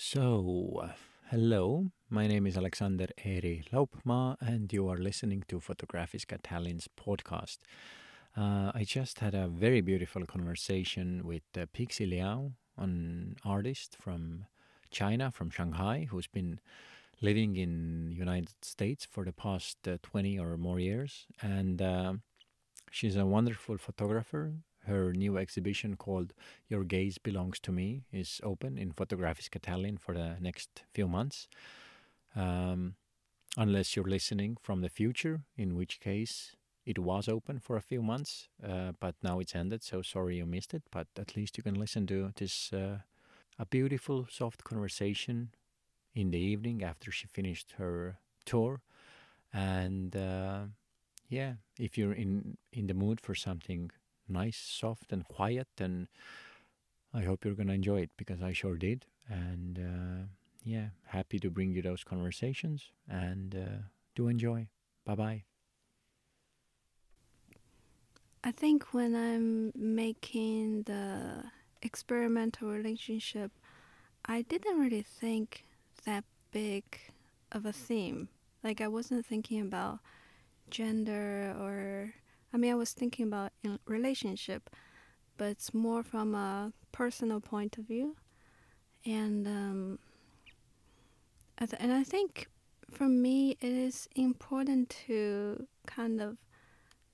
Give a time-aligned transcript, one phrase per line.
[0.00, 0.92] So, uh,
[1.28, 7.58] hello, my name is Alexander Eri Laupmaa, and you are listening to Fotografiska Tallinn's podcast.
[8.36, 14.46] Uh, I just had a very beautiful conversation with uh, Pixy Liao, an artist from
[14.92, 16.60] China, from Shanghai, who's been
[17.20, 21.26] living in United States for the past uh, 20 or more years.
[21.42, 22.12] And uh,
[22.92, 24.52] she's a wonderful photographer.
[24.88, 26.32] Her new exhibition called
[26.68, 31.46] Your Gaze Belongs to Me is open in Fotografiska Tallinn for the next few months.
[32.34, 32.94] Um,
[33.58, 36.56] unless you're listening from the future, in which case
[36.86, 39.82] it was open for a few months, uh, but now it's ended.
[39.82, 43.00] So sorry you missed it, but at least you can listen to this uh,
[43.58, 45.50] a beautiful, soft conversation
[46.14, 48.80] in the evening after she finished her tour.
[49.52, 50.60] And uh,
[51.28, 53.90] yeah, if you're in in the mood for something
[54.28, 56.08] nice, soft, and quiet, And
[57.12, 59.06] I hope you're gonna enjoy it because I sure did.
[59.28, 60.26] And uh,
[60.64, 63.82] yeah, happy to bring you those conversations and uh,
[64.14, 64.68] do enjoy.
[65.04, 65.44] Bye bye.
[68.44, 71.44] I think when I'm making the
[71.82, 73.50] experimental relationship,
[74.24, 75.64] I didn't really think
[76.04, 76.84] that big
[77.52, 78.28] of a theme.
[78.62, 80.00] Like I wasn't thinking about
[80.70, 82.14] gender or
[82.52, 84.70] I mean I was thinking about in relationship,
[85.36, 88.16] but it's more from a personal point of view.
[89.04, 89.98] And um,
[91.58, 92.48] I and I think
[92.90, 96.38] for me it is important to kind of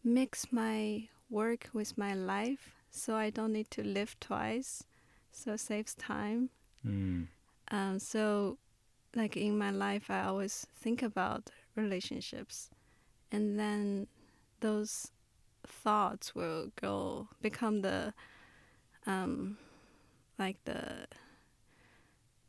[0.03, 4.85] mix my work with my life so I don't need to live twice.
[5.33, 6.51] So it saves time.
[6.87, 7.27] Mm.
[7.71, 8.59] Um, so,
[9.17, 12.71] like in my life, I always think about relationships,
[13.33, 14.07] and then
[14.61, 15.11] those
[15.67, 18.15] thoughts will go become the
[19.07, 19.59] um,
[20.39, 21.07] like the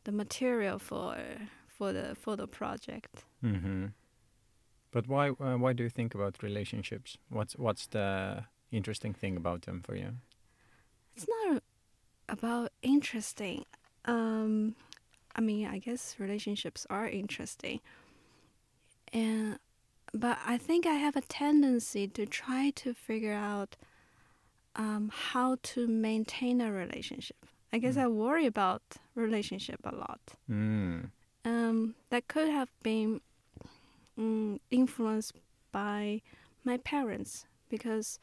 [0.03, 1.17] the material for
[1.67, 3.25] for the for the project.
[3.44, 3.88] Mm-hmm.
[4.91, 7.17] But why uh, why do you think about relationships?
[7.29, 10.13] What's what's the interesting thing about them for you?
[11.16, 11.63] It's not
[12.29, 13.66] about interesting.
[14.06, 14.75] Um,
[15.35, 17.81] I mean, I guess relationships are interesting,
[19.11, 19.59] and
[20.20, 23.76] but I think I have a tendency to try to figure out
[24.76, 27.38] um, how to maintain a relationship.
[27.72, 28.03] I guess Mm.
[28.03, 28.81] I worry about
[29.16, 30.22] relationship a lot.
[30.50, 31.12] Mm.
[31.44, 33.22] Um, that could have been
[34.18, 35.34] um, influenced
[35.72, 36.22] by
[36.64, 38.20] my parents because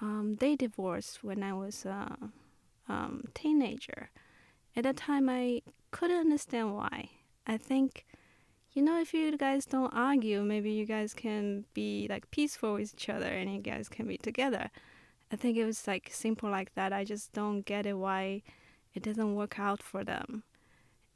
[0.00, 2.16] um, they divorced when I was a
[2.88, 4.10] um, teenager.
[4.76, 7.10] At that time, I couldn't understand why.
[7.46, 8.04] I think,
[8.72, 12.94] you know, if you guys don't argue, maybe you guys can be like peaceful with
[12.94, 14.70] each other and you guys can be together.
[15.32, 16.92] I think it was like simple like that.
[16.92, 18.42] I just don't get it why
[18.94, 20.44] it doesn't work out for them.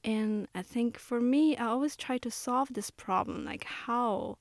[0.04, 3.44] And I think for me, I always try to solve this problem.
[3.44, 4.38] Like how,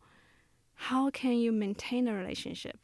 [0.73, 2.79] how can you maintain a relationship?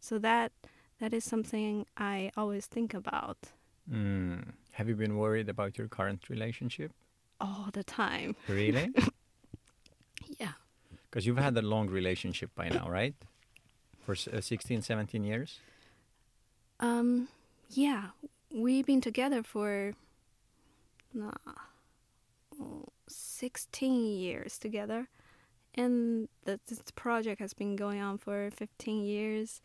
[0.00, 0.52] So that
[0.98, 3.52] that is something I always think about
[3.90, 4.52] Mm.
[4.72, 6.92] Have you been worried about your current relationship?
[7.38, 8.34] all the time.
[8.48, 8.88] Really?
[11.10, 13.14] Because you've had a long relationship by now, right?
[14.04, 15.60] For uh, 16, 17 years?
[16.80, 17.28] Um,
[17.70, 18.08] yeah,
[18.52, 19.94] we've been together for
[21.20, 21.30] uh,
[22.60, 25.08] oh, 16 years together.
[25.74, 29.60] And the, this project has been going on for 15 years.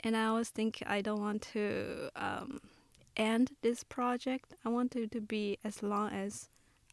[0.00, 2.60] And I always think I don't want to um,
[3.16, 4.54] end this project.
[4.64, 6.48] I want it to be as long as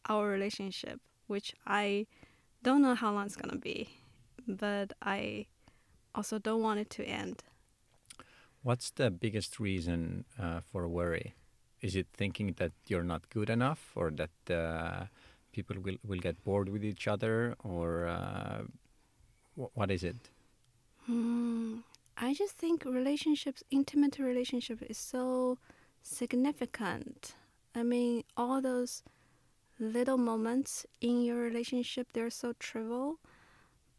[0.08, 2.06] our relationship, which I
[2.62, 3.88] don't know how long it's going to be.
[4.46, 5.46] But I
[6.14, 7.44] also don't want it to end.
[8.62, 11.34] What's the biggest reason uh, for worry?
[11.80, 15.06] Is it thinking that you're not good enough or that uh,
[15.52, 18.62] people will, will get bored with each other or uh,
[19.54, 20.16] wh- what is it?
[21.06, 21.78] Hmm,
[22.16, 25.58] I just think relationships, intimate relationship, is so
[26.02, 27.34] significant.
[27.74, 29.02] I mean, all those
[29.78, 33.18] little moments in your relationship, they're so trivial.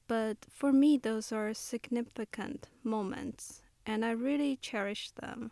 [0.07, 5.51] But for me, those are significant moments, and I really cherish them.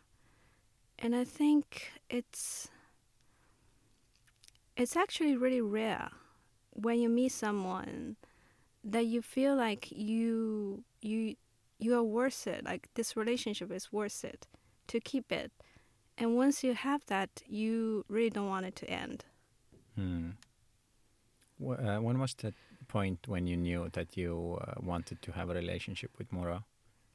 [0.98, 2.70] And I think it's
[4.76, 6.10] it's actually really rare
[6.72, 8.16] when you meet someone
[8.84, 11.36] that you feel like you you
[11.80, 14.48] you are worth it like this relationship is worth it
[14.88, 15.52] to keep it
[16.18, 19.26] and once you have that you really don't want it to end
[19.98, 20.30] Hmm.
[21.60, 22.54] Uh, when was that
[22.88, 26.64] point when you knew that you uh, wanted to have a relationship with Moro?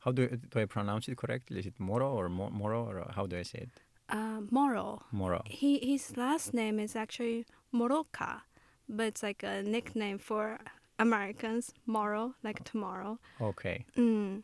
[0.00, 1.60] How do do I pronounce it correctly?
[1.60, 3.70] Is it Moro or Mo- Moro or how do I say it?
[4.08, 5.42] uh, Moro Moro.
[5.46, 8.42] he his last name is actually Moroka,
[8.88, 10.58] but it's like a nickname for
[10.98, 11.72] Americans.
[11.86, 13.18] Moro, like tomorrow.
[13.40, 13.84] Okay.
[13.96, 14.42] Mm,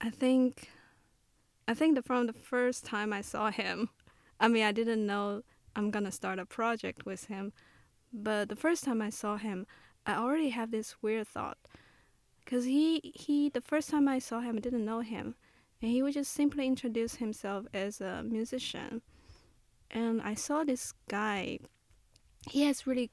[0.00, 0.68] I think,
[1.66, 3.88] I think that from the first time I saw him,
[4.38, 5.42] I mean, I didn't know
[5.76, 7.52] I'm gonna start a project with him,
[8.12, 9.66] but the first time I saw him,
[10.04, 11.58] I already have this weird thought,
[12.44, 15.36] because he he the first time I saw him, I didn't know him,
[15.80, 19.02] and he would just simply introduce himself as a musician,
[19.90, 21.60] and I saw this guy.
[22.48, 23.10] He has really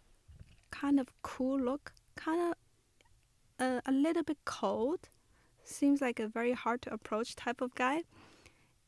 [0.72, 2.54] kind of cool look, kind of
[3.60, 5.10] a, a little bit cold.
[5.66, 8.04] Seems like a very hard to approach type of guy.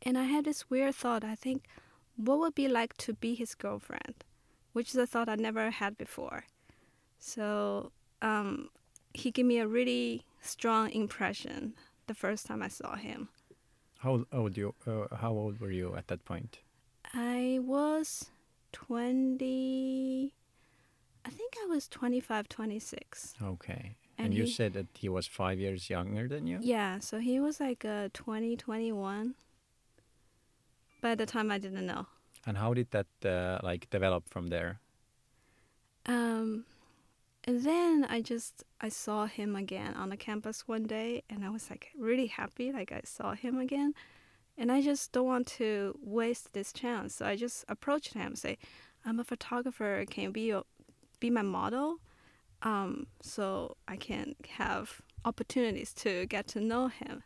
[0.02, 1.24] And I had this weird thought.
[1.24, 1.68] I think,
[2.16, 4.24] what would be like to be his girlfriend?
[4.74, 6.46] Which is a thought I never had before.
[7.20, 7.92] So
[8.22, 8.70] um,
[9.14, 11.74] he gave me a really strong impression
[12.08, 13.30] the first time I saw him.
[14.00, 14.76] How old you?
[14.86, 16.60] Uh, how old were you at that point?
[17.14, 18.30] I was
[18.74, 20.34] 20
[21.26, 23.96] I think I was 25 26 Okay.
[24.18, 26.60] And And, you he- said that he was five years younger than you.
[26.62, 29.36] yeah so he was like uh, 20 21
[31.06, 32.08] but at the time I didn't know.
[32.48, 34.80] And how did that uh, like develop from there?
[36.08, 36.66] um
[37.44, 41.50] and then I just I saw him again on the campus one day and I
[41.52, 43.94] was like really happy like I saw him again.
[44.58, 45.70] And I just don't want to
[46.02, 47.14] waste this chance.
[47.16, 48.58] So I just approached him say
[49.06, 50.06] I'm a photographer.
[50.10, 50.64] Can you be your,
[51.20, 51.98] be my model?
[52.64, 57.22] Um so I can have opportunities to get to know him.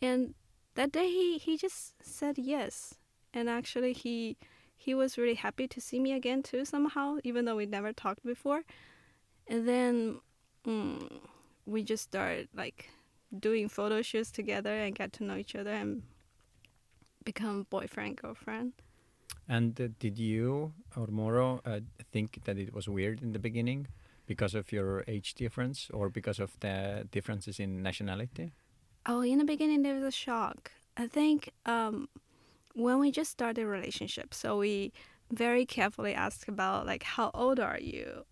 [0.00, 0.34] And
[0.76, 2.94] that day he he just said yes.
[3.34, 4.36] And actually he
[4.76, 8.24] he was really happy to see me again too somehow even though we never talked
[8.24, 8.62] before.
[9.48, 10.20] And then
[10.66, 11.20] mm,
[11.66, 12.90] we just started like
[13.38, 16.02] doing photo shoots together and get to know each other and
[17.24, 18.72] become boyfriend girlfriend.
[19.48, 21.80] And uh, did you or Moro uh,
[22.12, 23.86] think that it was weird in the beginning
[24.26, 28.52] because of your age difference or because of the differences in nationality?
[29.06, 30.72] Oh in the beginning there was a shock.
[30.96, 32.08] I think um,
[32.74, 34.92] when we just started a relationship so we
[35.30, 38.24] very carefully asked about like how old are you?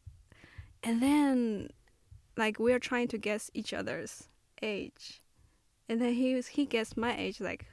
[0.82, 1.70] And then
[2.36, 4.28] like we're trying to guess each other's
[4.62, 5.22] age.
[5.88, 7.66] And then he was he guessed my age like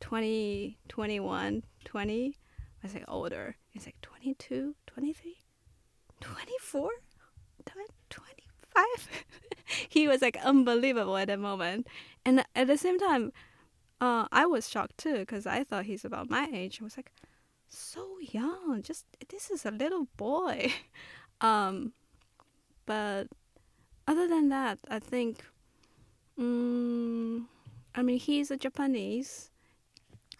[0.00, 2.38] 20 21 20
[2.82, 3.56] i like older.
[3.70, 5.36] He's like 22 23
[6.20, 6.90] 24
[8.10, 9.08] 25
[9.88, 11.86] he was like unbelievable at the moment.
[12.24, 13.32] And at the same time
[14.00, 16.78] uh, i was shocked too because i thought he's about my age.
[16.80, 17.12] I was like
[17.68, 20.72] so young just this is a little boy.
[21.40, 21.92] Um
[22.86, 23.26] but
[24.06, 25.44] other than that i think
[26.38, 27.44] mm,
[27.94, 29.50] i mean he's a japanese.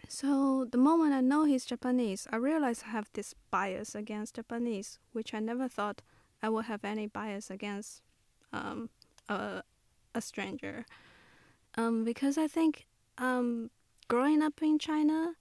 [0.08, 5.00] So the moment i know he's japanese i realize i have this bias against japanese
[5.12, 6.00] which i never thought
[6.42, 8.02] i would have any bias against
[8.52, 8.88] um,
[9.28, 9.62] a,
[10.14, 10.84] a stranger.
[11.76, 12.86] Um, because i think
[13.18, 13.68] um,
[14.06, 15.32] growing up in china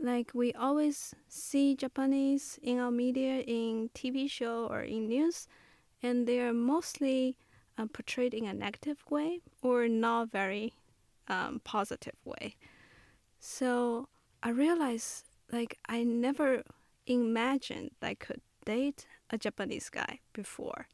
[0.00, 5.48] like we always see japanese in our media in tv show or in news
[6.04, 7.36] and they are mostly
[7.76, 10.72] uh, portrayed in a negative way or not very
[11.28, 12.56] um, positive way.
[13.38, 14.08] So
[14.42, 16.62] i realized like i never
[17.06, 20.86] imagined i could date a japanese guy before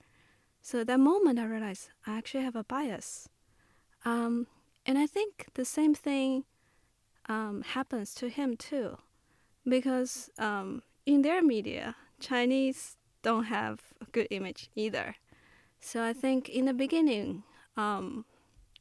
[0.66, 3.28] so that moment i realized i actually have a bias
[4.04, 4.46] um,
[4.85, 6.44] and i think the same thing
[7.28, 8.99] um, happens to him too,
[9.68, 15.16] because um, in their media, Chinese don't have a good image either.
[15.80, 17.42] So I think in the beginning,
[17.76, 18.25] um,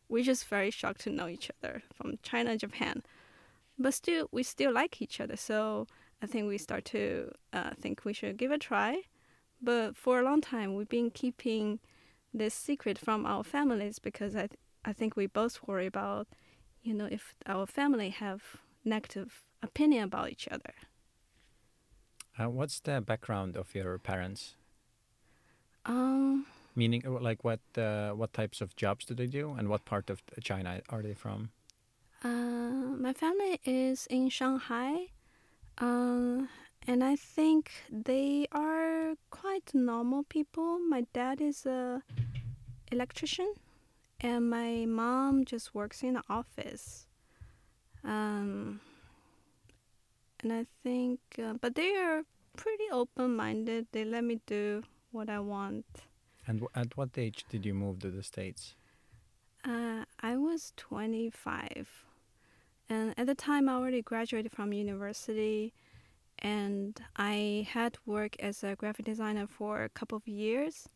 [0.07, 3.03] we're just very shocked to know each other from China Japan,
[3.77, 5.35] but still we still like each other.
[5.35, 5.87] So
[6.21, 9.01] I think we start to uh, think we should give a try.
[9.65, 11.79] But for a long time, we've been keeping
[12.33, 16.27] this secret from our families because I th- I think we both worry about
[16.83, 18.41] you know, if our family have
[18.83, 20.73] negative opinion about each other.
[22.37, 24.55] Uh, what's the background of your parents?
[25.85, 26.45] Um,
[26.75, 30.09] Meaning, uh, like, what uh, what types of jobs do they do, and what part
[30.09, 31.49] of China are they from?
[32.23, 35.07] uh, my family is in Shanghai,
[35.77, 36.49] um,
[36.87, 40.79] and I think they are quite normal people.
[40.79, 42.01] My dad is a
[42.91, 43.53] electrician,
[44.21, 47.07] and my mom just works in the office.
[48.03, 48.79] Um,
[50.43, 52.23] and I think, uh, but they are
[52.55, 53.87] pretty open-minded.
[53.91, 55.85] They let me do what I want.
[56.47, 58.75] And w- at what age did you move to the states?
[59.63, 62.05] Uh, I was 25.
[62.87, 65.73] And at the time, I already graduated from university.
[66.39, 70.87] And I had worked as a graphic designer for a couple of years,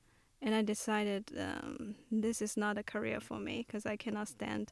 [0.42, 4.72] and I decided um, this is not a career for me because I cannot stand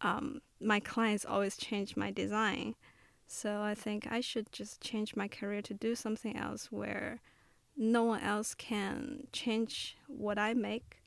[0.00, 2.74] um, my clients always change my design.
[3.26, 7.20] So I think I should just change my career to do something else where
[7.76, 11.02] no one else can change what I make.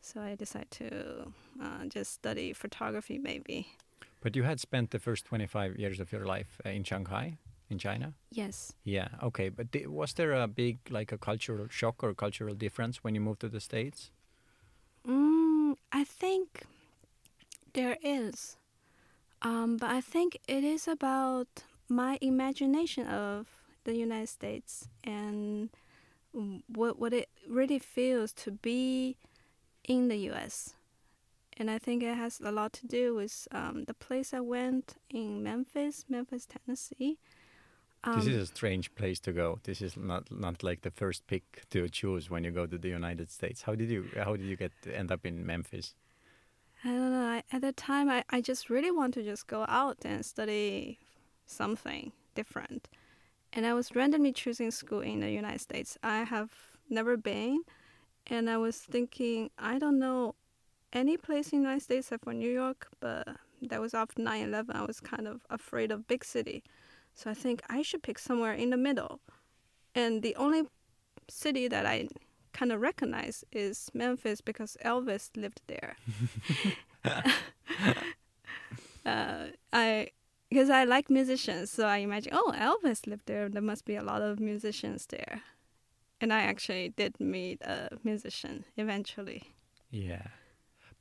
[0.00, 1.32] So I decided to
[1.62, 3.68] uh, just study photography, maybe.
[4.20, 7.38] But you had spent the first 25 years of your life uh, in Shanghai,
[7.72, 8.12] in China?
[8.30, 8.74] Yes.
[8.84, 9.48] Yeah, okay.
[9.48, 13.20] But di- was there a big, like a cultural shock or cultural difference when you
[13.20, 14.10] moved to the States?
[15.08, 16.64] Mm, I think
[17.72, 18.56] there is.
[19.40, 21.48] Um, but I think it is about
[21.88, 23.48] my imagination of
[23.84, 25.70] the United States and
[26.68, 29.16] what what it really feels to be
[29.84, 30.74] in the U.S.
[31.56, 34.94] And I think it has a lot to do with um, the place I went
[35.10, 37.18] in Memphis, Memphis, Tennessee.
[38.04, 39.60] Um, this is a strange place to go.
[39.64, 42.88] This is not not like the first pick to choose when you go to the
[42.88, 43.62] United States.
[43.62, 45.94] How did you how did you get end up in Memphis?
[46.84, 47.22] I don't know.
[47.26, 50.98] I, at the time, I, I just really want to just go out and study
[51.46, 52.88] something different.
[53.52, 55.96] And I was randomly choosing school in the United States.
[56.02, 56.50] I have
[56.88, 57.62] never been.
[58.26, 60.34] And I was thinking, I don't know
[60.92, 63.28] any place in the United States except for New York, but
[63.62, 64.74] that was after 9 11.
[64.76, 66.64] I was kind of afraid of big city.
[67.14, 69.20] So I think I should pick somewhere in the middle.
[69.94, 70.64] And the only
[71.28, 72.08] city that I
[72.52, 75.96] kind of recognize is Memphis because Elvis lived there.
[79.06, 80.08] uh, I
[80.48, 83.48] because I like musicians, so I imagine, oh, Elvis lived there.
[83.48, 85.42] There must be a lot of musicians there,
[86.20, 89.54] and I actually did meet a musician eventually.
[89.90, 90.26] Yeah.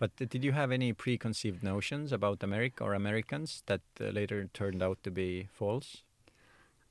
[0.02, 4.82] But did you have any preconceived notions about America or Americans that uh, later turned
[4.82, 6.02] out to be false?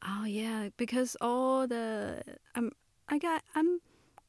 [0.06, 2.22] Oh yeah, because all the
[2.54, 2.70] um,
[3.08, 3.80] I got I'm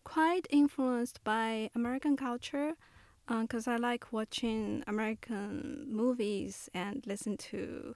[0.04, 2.74] quite influenced by American culture
[3.28, 7.94] because uh, I like watching American movies and listen to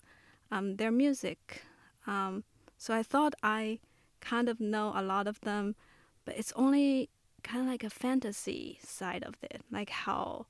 [0.51, 1.63] um, their music.
[2.05, 2.43] Um,
[2.77, 3.79] so I thought I
[4.21, 5.75] kind of know a lot of them,
[6.25, 7.09] but it's only
[7.41, 10.45] kind of like a fantasy side of it, like how,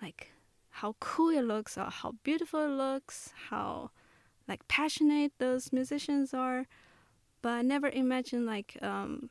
[0.00, 0.32] like
[0.70, 3.90] how cool it looks or how beautiful it looks, how
[4.48, 6.66] like passionate those musicians are.
[7.42, 9.30] But I never imagined like um,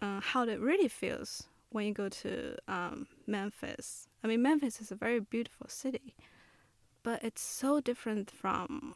[0.00, 4.08] uh, how it really feels when you go to um, Memphis.
[4.22, 6.14] I mean, Memphis is a very beautiful city,
[7.02, 8.94] but it's so different from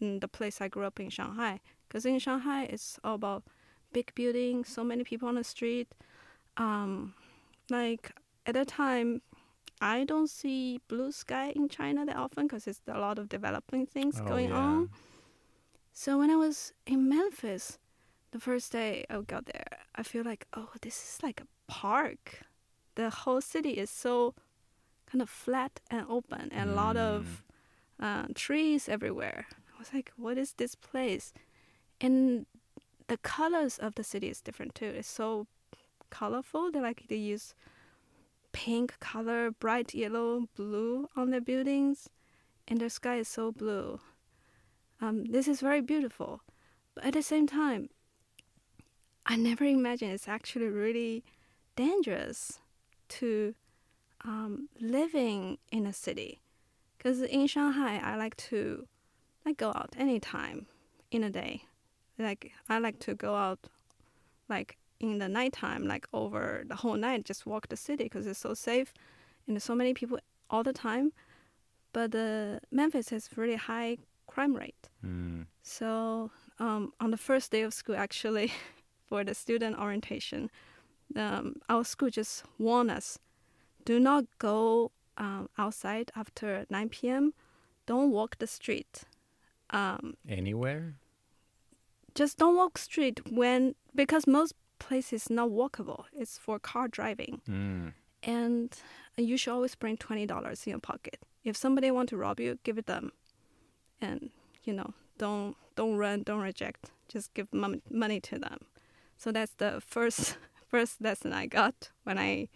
[0.00, 1.60] mm, the place I grew up in Shanghai.
[1.88, 3.44] Because in Shanghai, it's all about
[3.92, 5.88] big buildings, so many people on the street.
[6.56, 7.14] Um,
[7.70, 8.12] like
[8.46, 9.22] at the time,
[9.80, 13.86] I don't see blue sky in China that often because it's a lot of developing
[13.86, 14.56] things Oh, going yeah.
[14.58, 14.88] on.
[15.92, 17.78] So when I was in Memphis,
[18.30, 22.42] the first day I got there, I feel like, oh, this is like a park.
[22.94, 24.34] The whole city is so
[25.10, 27.44] kind of flat and open, and a lot of
[28.00, 29.46] uh, trees everywhere.
[29.74, 31.32] I was like, what is this place?
[32.00, 32.46] And
[33.08, 34.86] the colors of the city is different too.
[34.86, 35.46] It's so
[36.10, 36.70] colorful.
[36.70, 37.54] They like they use
[38.56, 42.08] pink color, bright yellow, blue on the buildings,
[42.66, 44.00] and the sky is so blue.
[44.98, 46.40] Um, this is very beautiful,
[46.94, 47.90] but at the same time,
[49.26, 51.22] I never imagined it's actually really
[51.76, 52.60] dangerous
[53.20, 53.54] to
[54.24, 56.40] um, living in a city.
[56.96, 58.88] Because in Shanghai, I like to
[59.44, 60.64] like go out anytime
[61.10, 61.64] in a day.
[62.18, 63.68] Like I like to go out
[64.48, 68.38] like in the nighttime, like over the whole night, just walk the city because it's
[68.38, 68.92] so safe
[69.46, 70.18] and there's so many people
[70.50, 71.12] all the time.
[71.92, 74.88] But uh, Memphis has really high crime rate.
[75.04, 75.46] Mm.
[75.62, 78.52] So um, on the first day of school, actually,
[79.06, 80.50] for the student orientation,
[81.14, 83.18] um, our school just warned us:
[83.84, 87.32] do not go um, outside after 9 p.m.
[87.86, 89.04] Don't walk the street.
[89.70, 90.94] Um, Anywhere?
[92.16, 96.04] just don't walk street when because most places not walkable.
[96.12, 97.92] It's for car driving, Mm.
[98.22, 98.70] and
[99.16, 101.18] you should always bring twenty dollars in your pocket.
[101.44, 103.12] If somebody want to rob you, give it them,
[104.00, 104.30] and
[104.64, 106.90] you know don't don't run, don't reject.
[107.08, 108.58] Just give mon- money to them.
[109.16, 110.36] So that's the first
[110.68, 112.48] first lesson I got when I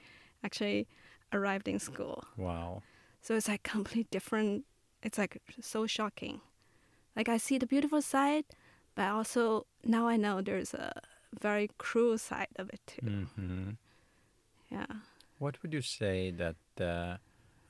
[0.44, 0.86] actually
[1.32, 2.24] arrived in school.
[2.36, 2.82] Wow.
[3.22, 4.64] So it's like completely different.
[5.02, 6.40] It's like so shocking.
[7.16, 8.44] Like I see the beautiful side,
[8.94, 10.92] but also now I know there's a
[11.38, 13.06] very cruel side of it too.
[13.06, 13.70] hmm
[14.70, 14.86] Yeah.
[15.38, 17.16] What would you say that uh,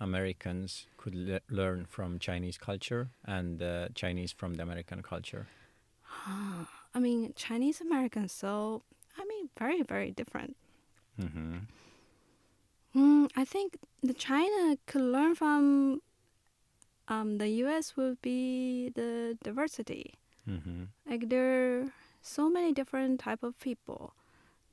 [0.01, 5.47] Americans could le- learn from Chinese culture and uh, Chinese from the American culture?
[6.95, 8.83] I mean, Chinese Americans, so
[9.17, 10.57] I mean, very, very different.
[11.21, 11.59] Mm-hmm.
[12.97, 16.03] Mm, I think the China could learn from
[17.07, 17.97] um, the U.S.
[17.97, 20.15] would be the diversity.
[20.49, 20.85] Mm-hmm.
[21.09, 24.15] Like there so many different type of people.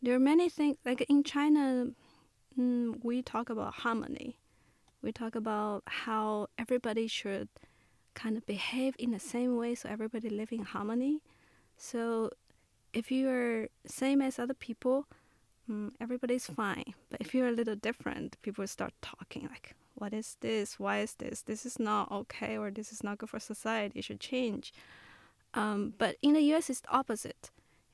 [0.01, 1.87] There are many things like in China,
[2.57, 4.37] mm, we talk about harmony.
[5.01, 7.49] We talk about how everybody should
[8.13, 11.21] kind of behave in the same way, so everybody live in harmony.
[11.77, 12.31] So
[12.93, 15.05] if you are same as other people,
[15.69, 16.95] mm, everybody's fine.
[17.09, 20.79] But if you're a little different, people start talking like, "What is this?
[20.79, 21.43] Why is this?
[21.43, 23.99] This is not okay, or this is not good for society.
[23.99, 24.73] It should change."
[25.53, 27.51] Um, but in the U.S., it's the opposite.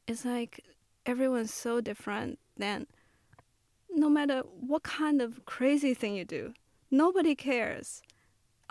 [0.07, 0.59] It's like
[1.05, 2.39] everyone's so different.
[2.57, 2.87] Then,
[3.89, 6.53] no matter what kind of crazy thing you do,
[6.91, 8.01] nobody cares.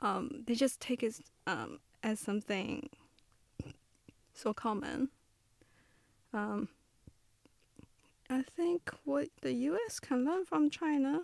[0.01, 2.89] Um, they just take it um, as something
[4.35, 5.09] so common.
[6.35, 6.69] Um,
[8.29, 10.01] I think what the U.S.
[10.01, 11.21] can learn from China.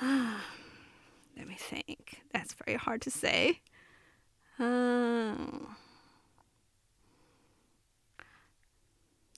[0.02, 2.22] Let me think.
[2.32, 3.60] That's very hard to say.
[4.62, 5.34] Uh,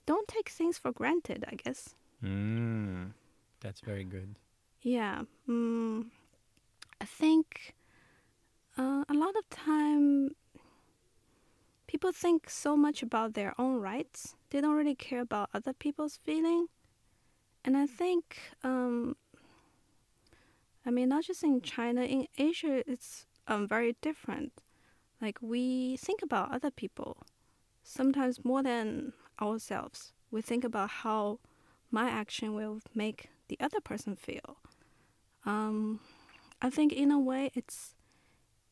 [0.05, 1.95] don't take things for granted, I guess.
[2.23, 3.13] Mm.
[3.59, 4.35] That's very good.
[4.83, 5.23] Yeah.
[5.49, 6.11] Mm,
[7.01, 7.73] I think
[8.77, 10.35] uh, a lot of time
[11.87, 14.35] people think so much about their own rights.
[14.51, 16.67] They don't really care about other people's feeling.
[17.63, 19.15] And I think, um,
[20.85, 24.61] I mean, not just in China, in Asia, it's um, very different.
[25.21, 27.17] Like we think about other people,
[27.83, 30.13] sometimes more than ourselves.
[30.31, 31.39] We think about how
[31.91, 34.57] my action will make the other person feel.
[35.45, 35.99] Um,
[36.61, 37.95] I think in a way, it's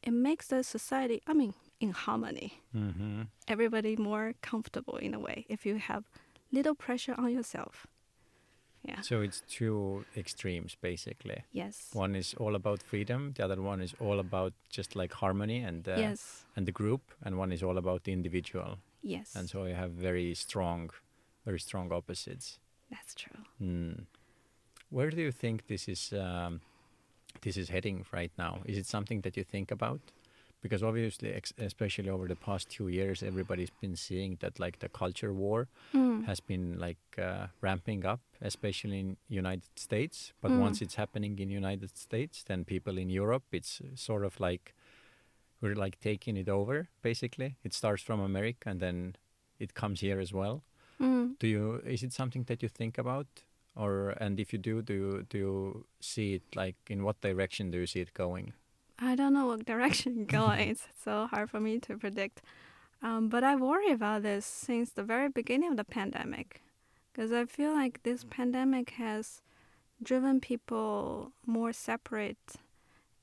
[0.02, 1.22] it makes the society.
[1.28, 2.62] I mean, in harmony.
[2.76, 3.24] Mm-hmm.
[3.48, 6.06] Everybody more comfortable in a way if you have
[6.52, 7.88] little pressure on yourself.
[8.84, 9.02] Yeah.
[9.02, 11.44] So it's two extremes basically.
[11.51, 11.90] Yes.
[11.94, 13.34] One is all about freedom.
[13.36, 16.44] The other one is all about just like harmony and uh, yes.
[16.55, 17.01] and the group.
[17.24, 18.77] And one is all about the individual.
[19.01, 19.36] Yes.
[19.36, 20.90] And so you have very strong,
[21.46, 22.60] very strong opposites.
[22.90, 23.40] That's true.
[23.62, 24.05] Mm.
[24.90, 26.62] Where do you think this is um,
[27.42, 28.62] this is heading right now?
[28.66, 30.01] Is it something that you think about?
[30.64, 34.90] Because obviously, ex- especially over the past two years, everybody's been seeing that like the
[34.90, 36.24] culture war Mm.
[36.26, 40.34] has been like uh, ramping up, especially in United States.
[40.42, 40.62] But Mm.
[40.66, 44.74] once it's happening in United States, then people in Europe, it's sort of like
[45.62, 46.88] we're like taking it over.
[47.02, 49.16] Basically, it starts from America and then
[49.60, 50.64] it comes here as well.
[51.00, 51.38] Mm.
[51.40, 51.82] Do you?
[51.86, 53.28] Is it something that you think about,
[53.76, 57.72] or and if you do, do you do you see it like in what direction
[57.72, 58.54] do you see it going?
[59.00, 60.70] I don't know what direction going.
[60.72, 62.42] it's so hard for me to predict.
[63.01, 66.62] Um, but I worry about this since the very beginning of the pandemic,
[67.12, 69.42] because I feel like this pandemic has
[70.01, 72.56] driven people more separate,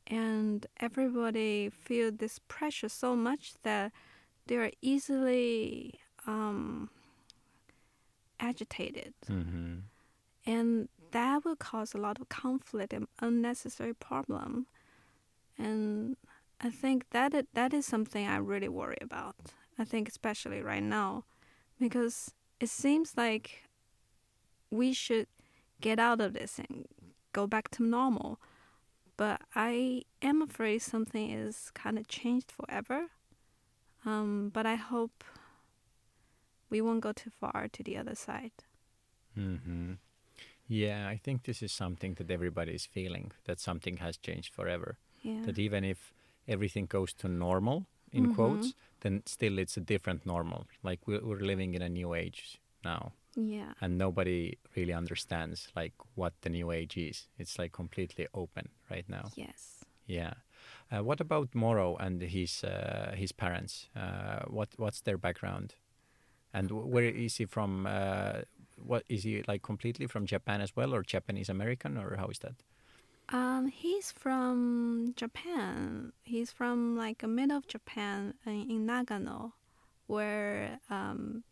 [0.07, 3.93] and everybody feel this pressure so much that
[4.47, 5.95] they are easily
[6.27, 6.91] um,
[8.39, 9.79] agitated Mm-hmm.
[10.47, 14.67] and that will cause a lot of conflict and unnecessary problem
[15.61, 16.17] and
[16.61, 19.37] i think that it, that is something i really worry about
[19.79, 21.25] i think especially right now
[21.79, 23.65] because it seems like
[24.71, 25.27] we should
[25.81, 26.87] get out of this and
[27.33, 28.41] go back to normal
[29.17, 33.07] but i am afraid something is kind of changed forever
[34.07, 35.25] um, but i hope
[36.71, 38.53] we won't go too far to the other side
[39.39, 39.93] Mm-hmm.
[40.69, 44.99] Yeah, I think this is something that everybody is feeling that something has changed forever.
[45.23, 46.13] Yeah That even if
[46.49, 48.35] everything goes to normal, in Mhm.
[48.35, 50.67] quotes, then still it's a different normal.
[50.83, 55.95] Like we're, we're living in a new age now, yeah and nobody really understands like
[56.17, 57.29] what the new age is.
[57.39, 59.31] It's like completely open right now.
[59.37, 60.35] yes Yeah.
[60.93, 63.89] Uh, what about Moro and his uh, his parents?
[63.95, 65.75] Uh, what what's their background?
[66.53, 67.87] And wh- where is he from?
[67.87, 68.43] Uh,
[68.87, 72.39] what is he like completely from Japan as well, or Japanese American, or how is
[72.41, 72.55] that?
[73.33, 76.13] Um, he's from Japan.
[76.23, 79.53] He's from like a middle of Japan in, in Nagano,
[80.07, 81.45] where um,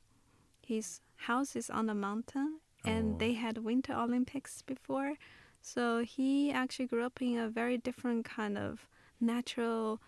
[0.67, 3.19] his house is on the mountain, and Oh.
[3.19, 5.15] they had Winter Olympics before.
[5.61, 8.89] So he actually grew up in a very different kind of
[9.21, 10.01] natural,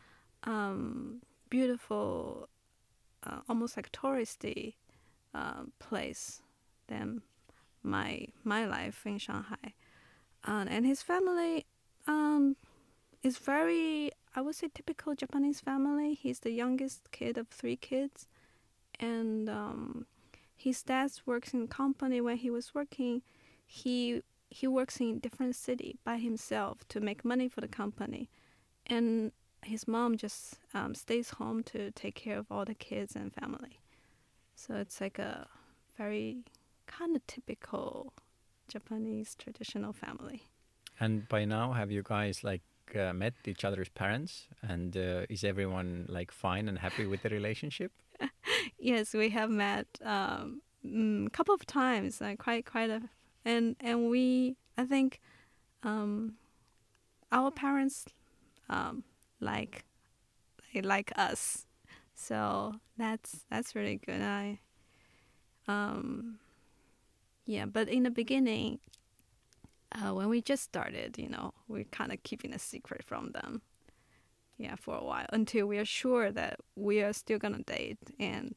[0.44, 2.48] um, beautiful,
[3.24, 4.74] uh, almost like touristy
[5.34, 6.42] uh, place
[6.88, 7.22] than
[7.82, 9.74] my my life in Shanghai.
[10.44, 11.66] Um, and his family
[12.06, 12.56] um,
[13.22, 16.14] is very, I would say, typical Japanese family.
[16.14, 18.26] He's the youngest kid of three kids,
[18.98, 20.06] and um,
[20.56, 22.20] his dad works in company.
[22.20, 23.22] When he was working,
[23.66, 28.28] he he works in different city by himself to make money for the company,
[28.86, 33.32] and his mom just um, stays home to take care of all the kids and
[33.32, 33.78] family.
[34.54, 35.46] So it's like a
[35.96, 36.38] very
[36.86, 38.12] kind of typical
[38.70, 40.42] Japanese traditional family.
[40.98, 42.62] And by now, have you guys like
[42.94, 44.48] uh, met each other's parents?
[44.62, 47.92] And uh, is everyone like fine and happy with the relationship?
[48.78, 53.02] yes, we have met um, a mm, couple of times, uh, quite quite a,
[53.44, 55.20] and and we I think
[55.82, 56.34] um,
[57.32, 58.06] our parents
[58.68, 59.04] um,
[59.40, 59.84] like
[60.72, 61.66] they like us,
[62.14, 64.20] so that's that's really good.
[64.20, 64.60] I
[65.68, 66.38] um
[67.50, 68.78] yeah, but in the beginning,
[69.90, 73.62] uh, when we just started, you know, we're kind of keeping a secret from them.
[74.56, 78.54] Yeah, for a while until we are sure that we are still gonna date and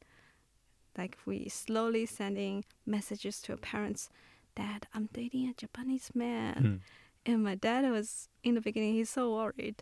[0.98, 4.10] like we slowly sending messages to our parents
[4.54, 6.80] dad i'm dating a japanese man mm.
[7.26, 9.82] and my dad was in the beginning he's so worried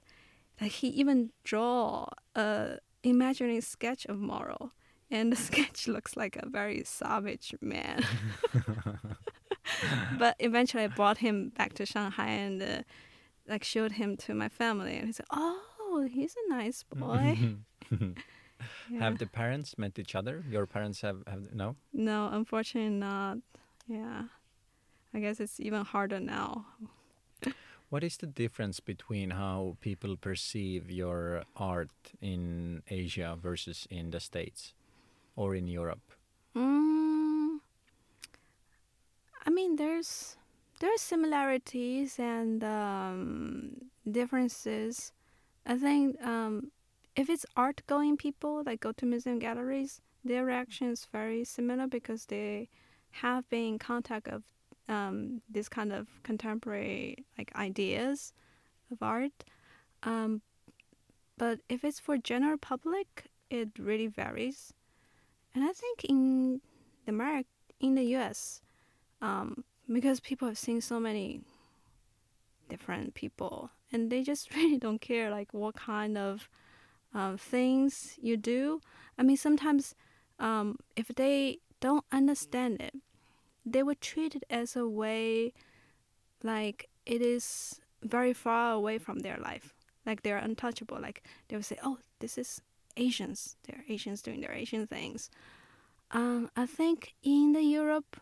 [0.60, 4.71] that he even draw a imaginary sketch of moro
[5.12, 8.04] and the sketch looks like a very savage man
[10.17, 12.82] but eventually i brought him back to shanghai and uh,
[13.47, 17.38] like showed him to my family and he said oh he's a nice boy
[18.89, 19.00] yeah.
[19.00, 20.43] Have the parents met each other?
[20.50, 21.76] Your parents have, have no?
[21.93, 23.38] No, unfortunately not.
[23.88, 24.24] Yeah.
[25.13, 26.65] I guess it's even harder now.
[27.89, 34.19] what is the difference between how people perceive your art in Asia versus in the
[34.19, 34.74] States
[35.36, 36.02] or in Europe?
[36.56, 37.60] Mm,
[39.46, 40.38] I mean, there's
[40.80, 43.72] there are similarities and um,
[44.10, 45.12] differences.
[45.65, 46.72] I think um,
[47.15, 51.88] if it's art going people that go to museum galleries, their reaction is very similar
[51.88, 52.70] because they
[53.12, 54.44] have been in contact of
[54.88, 58.34] um, this kind of contemporary like ideas
[58.91, 59.44] of art.
[60.04, 60.41] Um,
[61.38, 64.74] but if it's for general public, it really varies.
[65.54, 66.62] And I think in
[67.06, 68.62] the America, in the U.S.,
[69.22, 71.42] um, because people have seen so many
[72.70, 76.50] different people, and they just really don't care like what kind of
[77.14, 78.82] uh, things you do.
[79.18, 79.96] I mean, sometimes
[80.40, 82.96] um, if they don't understand it,
[83.66, 85.54] they would treat it as a way
[86.44, 89.74] like it is very far away from their life.
[90.06, 91.00] Like they're untouchable.
[91.00, 92.62] Like they would say, oh, this is
[93.02, 93.56] Asians.
[93.64, 95.30] They're Asians doing their Asian things.
[96.12, 98.20] Um, I think in the Europe,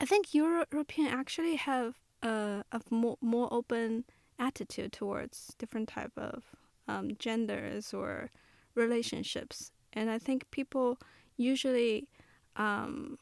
[0.00, 4.04] I think Euro- European actually have a, a more, more open
[4.38, 6.44] attitude towards different type of
[6.86, 8.30] um, genders or
[8.74, 9.72] relationships.
[9.92, 10.98] And I think people
[11.36, 12.08] usually
[12.56, 13.18] um,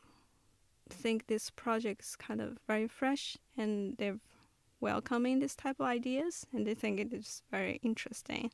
[0.89, 4.19] think this project is kind of very fresh and they're
[4.81, 8.51] welcoming this type of ideas and they think it is very interesting.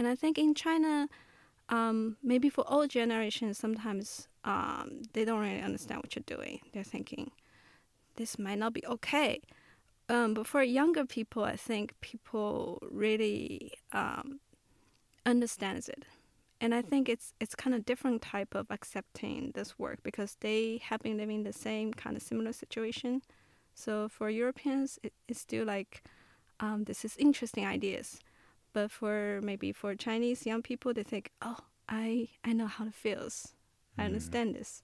[0.00, 1.10] And I think in China,
[1.68, 6.60] um, maybe for old generations, sometimes um, they don't really understand what you're doing.
[6.72, 7.32] They're thinking,
[8.16, 9.42] this might not be okay.
[10.08, 14.40] Um, but for younger people, I think people really um,
[15.26, 16.06] understands it,
[16.62, 20.80] and I think it's it's kind of different type of accepting this work because they
[20.82, 23.20] have been living the same kind of similar situation.
[23.74, 26.02] So for Europeans, it, it's still like
[26.58, 28.18] um, this is interesting ideas,
[28.72, 32.94] but for maybe for Chinese young people, they think, oh, I I know how it
[32.94, 33.54] feels,
[33.98, 34.06] I mm.
[34.06, 34.82] understand this.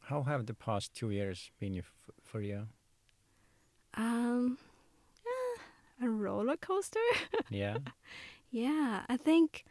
[0.00, 1.82] How have the past two years been
[2.22, 2.68] for you?
[3.94, 4.58] Um,
[5.24, 7.00] uh, a roller coaster.
[7.48, 7.78] yeah.
[8.50, 9.64] Yeah, I think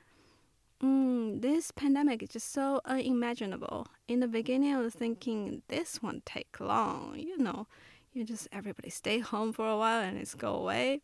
[0.84, 3.88] mm, this pandemic is just so unimaginable.
[4.08, 7.15] In the beginning, I was thinking this won't take long.
[7.17, 7.67] You know,
[8.12, 11.01] you just everybody stay home for a while and it's go away.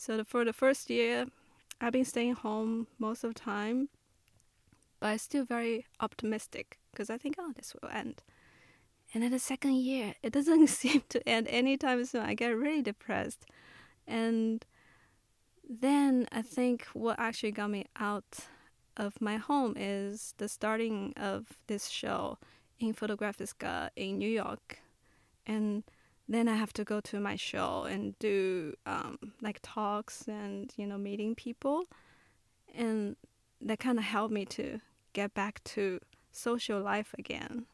[0.00, 1.26] So the, for the first year,
[1.78, 3.90] I've been staying home most of the time,
[4.98, 8.22] but I'm still very optimistic because I think, oh, this will end.
[9.12, 12.22] And then the second year, it doesn't seem to end anytime soon.
[12.22, 13.44] I get really depressed.
[14.06, 14.64] And
[15.68, 18.46] then I think what actually got me out
[18.96, 22.38] of my home is the starting of this show
[22.78, 24.78] in Fotografiska in New York.
[25.46, 25.84] And
[26.34, 30.86] then I have to go to my show and do um, like talks and, you
[30.86, 31.84] know, meeting people.
[32.74, 33.16] And
[33.60, 34.80] that kind of helped me to
[35.12, 35.98] get back to
[36.30, 37.66] social life again.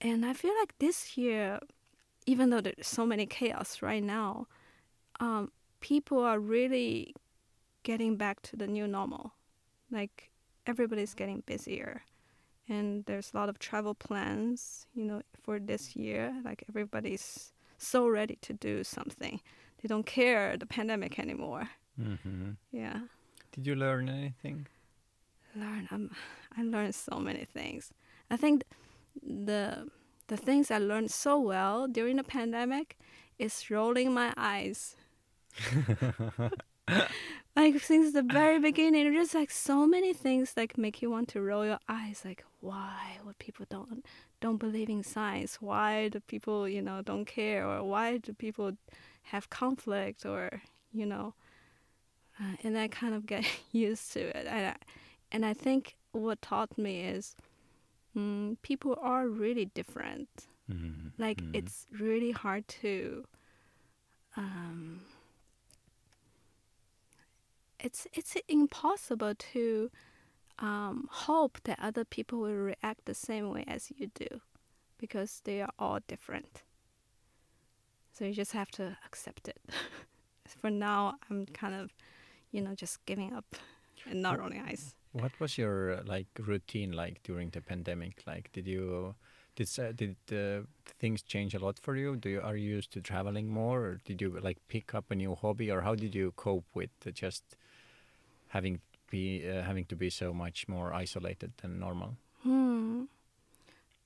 [0.00, 1.60] And I feel like this year,
[2.26, 4.46] even though there's so many chaos right now,
[5.20, 7.14] um, people are really
[7.84, 9.34] getting back to the new normal.
[9.90, 10.30] Like
[10.66, 12.02] everybody's getting busier.
[12.68, 16.32] and there's a lot of travel plans, you know, for this year.
[16.44, 19.40] Like everybody's so ready to do something.
[19.82, 21.70] They don't care the pandemic anymore.
[21.96, 23.00] hmm Yeah.
[23.52, 24.66] Did you learn anything?
[25.56, 26.10] learn um,
[26.56, 27.92] I learned so many things.
[28.30, 28.64] I think
[29.22, 29.88] the
[30.28, 32.96] the things I learned so well during the pandemic
[33.38, 34.96] is rolling my eyes.
[37.56, 41.40] like since the very beginning, there's like so many things like make you want to
[41.40, 42.22] roll your eyes.
[42.24, 44.04] Like why would people don't
[44.40, 45.60] don't believe in science?
[45.60, 47.66] Why do people you know don't care?
[47.66, 48.72] Or why do people
[49.24, 50.26] have conflict?
[50.26, 51.34] Or you know,
[52.40, 54.46] uh, and I kind of get used to it.
[54.46, 54.76] And I,
[55.32, 57.36] and I think what taught me is
[58.16, 60.28] mm, people are really different.
[60.68, 61.54] Mhm, Like mhm.
[61.54, 63.24] it's really hard to.
[64.36, 65.00] Um,
[67.78, 69.90] it's it's impossible to
[70.60, 74.40] um, hope that other people will react the same way as you do,
[74.98, 76.62] because they are all different.
[78.12, 79.58] So you just have to accept it.
[80.60, 81.90] For now, I'm kind of,
[82.50, 83.56] you know, just giving up
[84.08, 84.94] and not rolling eyes.
[85.12, 88.22] What was your uh, like routine like during the pandemic?
[88.26, 89.14] Like, did you
[89.56, 90.66] did uh, did uh,
[90.98, 92.16] things change a lot for you?
[92.16, 95.14] Do you are you used to traveling more, or did you like pick up a
[95.14, 97.56] new hobby, or how did you cope with uh, just
[98.48, 102.16] having be uh, having to be so much more isolated than normal?
[102.42, 103.04] Hmm.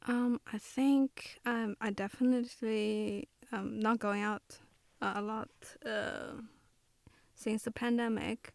[0.07, 4.59] Um, I think um, I definitely um, not going out
[5.01, 5.49] a lot
[5.85, 6.41] uh,
[7.35, 8.55] since the pandemic.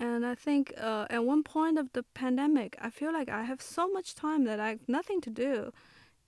[0.00, 3.62] And I think uh, at one point of the pandemic, I feel like I have
[3.62, 5.72] so much time that I have nothing to do.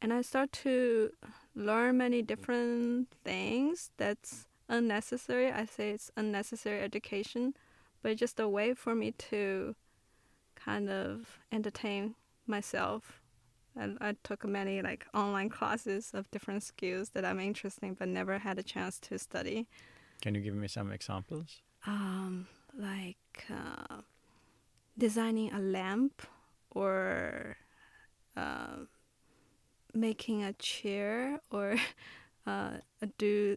[0.01, 1.11] And I start to
[1.55, 5.51] learn many different things that's unnecessary.
[5.51, 7.55] I say it's unnecessary education,
[8.07, 9.75] but it's just a way for me to
[10.55, 12.15] kind of entertain
[12.47, 13.21] myself.
[13.75, 18.07] And I took many like online classes of different skills that I'm interested in, but
[18.07, 19.67] never had a chance to study.
[20.23, 21.63] Can you give me some examples?
[21.85, 22.47] Um,
[22.79, 24.03] like uh,
[24.97, 26.23] designing a lamp
[26.71, 27.57] or
[28.37, 28.87] uh,
[29.95, 31.75] making a chair or
[32.47, 32.75] uh,
[33.19, 33.57] do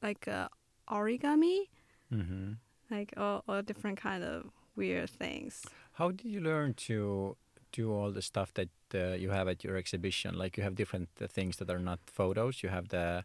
[0.00, 0.48] like a
[0.88, 1.62] origami,
[2.10, 2.52] hmm
[2.90, 5.64] like all, all different kind of weird things.
[5.92, 7.36] How did you learn to
[7.72, 10.38] do all the stuff that uh, you have at your exhibition?
[10.38, 12.62] Like you have different uh, things that are not photos.
[12.62, 13.24] You have the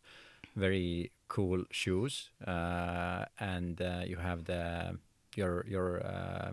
[0.56, 4.98] very cool shoes, uh, and uh, you have the
[5.36, 6.52] your your uh,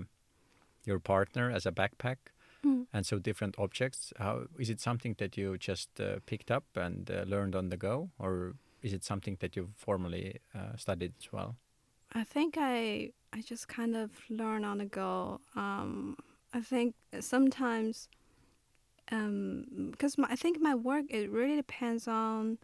[0.86, 2.16] your partner as a backpack,
[2.62, 2.86] Mm.
[2.92, 4.12] and so different objects.
[4.18, 7.76] How is it something that you just uh, picked up and uh, learned on the
[7.78, 11.56] go, or is it something that you've formally uh, studied as well?
[12.12, 15.40] I think I I just kind of learn on the go.
[15.54, 16.16] Um,
[16.52, 18.08] I think sometimes
[19.08, 22.58] because my, I think my work it really depends on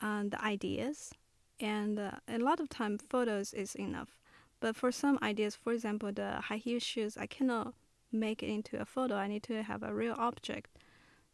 [0.00, 1.12] um, the ideas,
[1.60, 4.18] and uh, a lot of time photos is enough.
[4.60, 7.74] But for some ideas, for example, the high heel shoes, I cannot
[8.12, 9.16] make it into a photo.
[9.16, 10.70] I need to have a real object.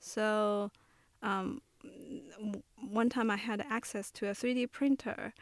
[0.01, 0.71] So
[1.23, 1.61] um,
[2.91, 5.35] one time I had access to a 3D printer,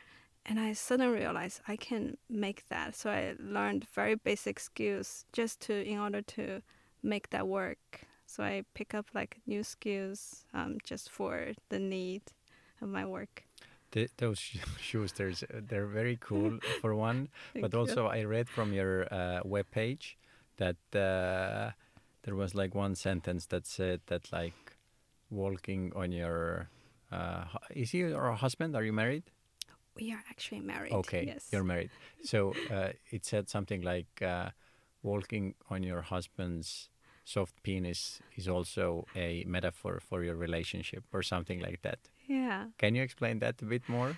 [0.47, 2.95] and I suddenly realized I can make that.
[2.95, 6.63] So I learned very basic skills just to in order to
[7.03, 8.07] make that work.
[8.27, 12.23] So I pick up like new skills um, just for the need
[12.81, 13.45] of my work.
[13.91, 14.39] Th- those
[14.81, 17.29] shoes, there's they're very cool for one,
[17.61, 17.81] but you.
[17.81, 20.17] also I read from your uh, web page
[20.59, 21.73] that uh,
[22.23, 24.77] there was like one sentence that said that like
[25.31, 26.69] walking on your
[27.13, 28.75] uh, is he your husband?
[28.77, 29.25] Are you married?
[30.01, 30.93] We are actually married.
[30.93, 31.49] Okay, Yes.
[31.53, 31.91] you're married.
[32.23, 34.51] So uh, it said something like uh,
[35.03, 36.89] walking on your husband's
[37.25, 41.99] soft penis is also a metaphor for your relationship or something like that.
[42.29, 42.67] yeah.
[42.79, 44.17] Can you explain that a bit more?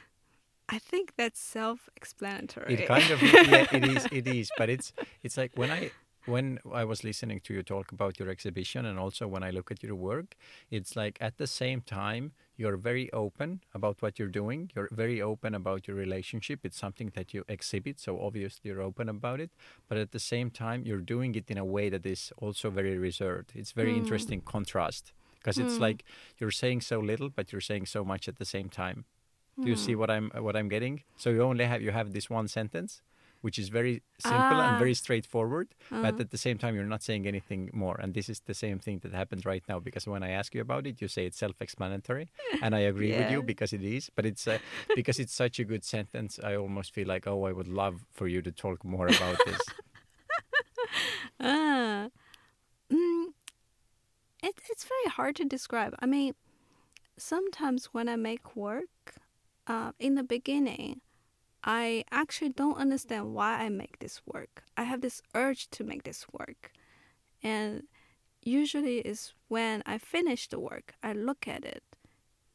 [0.69, 2.75] I think that's self-explanatory.
[2.75, 5.91] It kind of yeah, it is it is, but it's it's like when I
[6.29, 9.71] when I was listening to you talk about your exhibition and also when I look
[9.71, 10.37] at your work,
[10.71, 14.71] it's like at the same time you're very open about what you're doing.
[14.75, 16.61] You're very open about your relationship.
[16.65, 19.51] It's something that you exhibit, so obviously you're open about it.
[19.89, 22.99] But at the same time, you're doing it in a way that is also very
[22.99, 23.53] reserved.
[23.55, 23.99] It's very Mm.
[23.99, 25.87] interesting contrast because it's Mm.
[25.87, 26.05] like
[26.39, 29.05] you're saying so little, but you're saying so much at the same time.
[29.63, 30.01] Do you see Hmm.
[30.01, 31.03] what I'm what I'm getting?
[31.17, 33.03] So you only have you have this one sentence,
[33.41, 34.79] which is very simple and Ah.
[34.79, 37.97] very straightforward, but Uh, at the same time you're not saying anything more.
[38.03, 40.61] And this is the same thing that happens right now because when I ask you
[40.63, 42.27] about it, you say it's self-explanatory,
[42.63, 44.11] and I agree with you because it is.
[44.15, 44.59] But it's uh,
[44.97, 48.27] because it's such a good sentence, I almost feel like oh, I would love for
[48.29, 49.61] you to talk more about this.
[51.41, 52.09] Ah.
[52.91, 53.35] Mm,
[54.43, 55.95] it, it's very hard to describe.
[56.01, 56.35] I mean,
[57.19, 58.89] sometimes when I make work,
[59.67, 61.01] uh, in the beginning,
[61.65, 64.65] I actually don't understand why I make this work.
[64.77, 66.73] I have this urge to make this work.
[67.43, 67.85] And
[68.43, 71.83] usually is when I finish the work, I look at it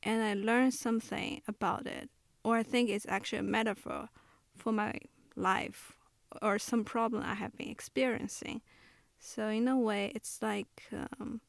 [0.02, 2.10] and I learn something about it.
[2.44, 4.10] Or I think it's actually a metaphor
[4.56, 4.94] for my
[5.36, 5.94] life
[6.42, 8.62] or some problem I have been experiencing.
[9.20, 11.42] So in a way, it's like um,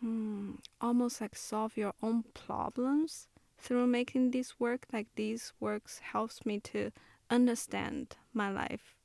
[0.00, 3.28] hmm, almost like solve your own problems
[3.60, 4.86] through making this work.
[4.92, 6.90] Like these works helps me to
[7.30, 8.96] understand my life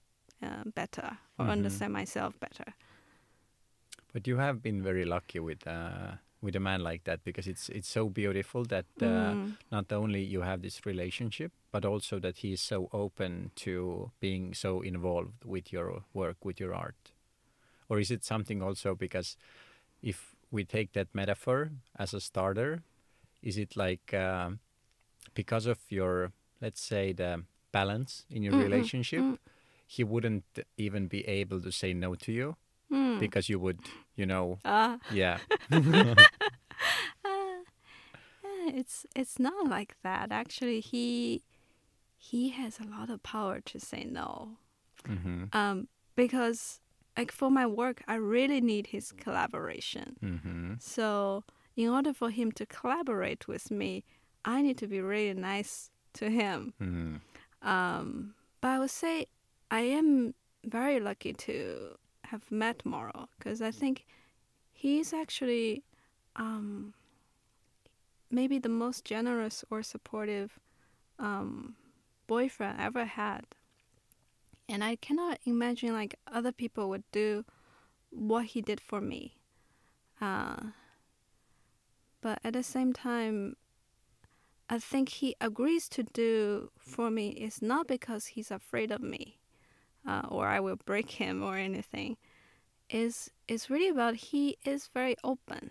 [0.44, 1.50] uh, better or Mhm.
[1.50, 2.74] understand myself better.
[4.14, 7.70] But you have been very lucky with uh, with a man like that because it's
[7.70, 9.58] it's so beautiful that uh, Mm.
[9.72, 14.54] not only you have this relationship, but also that he is so open to being
[14.54, 17.14] so involved with your work, with your art.
[17.90, 19.38] Or is it something also because
[20.02, 22.84] if we take that metaphor as a starter,
[23.46, 24.60] is it like um,
[25.36, 29.38] because of your let's say the balance in your Mm-mm, relationship, mm.
[29.88, 30.46] he wouldn't
[30.78, 32.58] even be able to say no to you
[32.92, 33.20] Mm.
[33.20, 33.80] because you would,
[34.16, 35.00] you know, Ah.
[35.10, 35.40] yeah.
[37.26, 37.64] Uh,
[38.68, 40.32] it's it's not like that.
[40.32, 41.44] Actually, he
[42.18, 44.58] he has a lot of power to say no.
[45.08, 46.80] hmm Um, because
[47.18, 50.18] like for my work, I really need his collaboration.
[50.22, 51.44] hmm So
[51.76, 54.04] in order for him to collaborate with me,
[54.44, 56.74] I need to be really nice to him.
[56.80, 57.16] hmm
[57.62, 59.28] Um, but I would say
[59.72, 60.34] I am
[60.64, 64.06] very lucky to have met Moro because I think
[64.72, 65.84] he's actually
[66.36, 66.94] um,
[68.30, 70.60] maybe the most generous or supportive
[71.20, 71.76] um,
[72.28, 73.46] boyfriend I ever had.
[74.68, 77.46] And I cannot imagine like other people would do
[78.10, 79.38] what he did for me.
[80.20, 80.58] Uh,
[82.26, 83.56] but at the same time,
[84.68, 89.38] I think he agrees to do for me is not because he's afraid of me,
[90.08, 92.18] uh, or I will break him or anything.
[92.90, 95.70] Is is really about he is very open.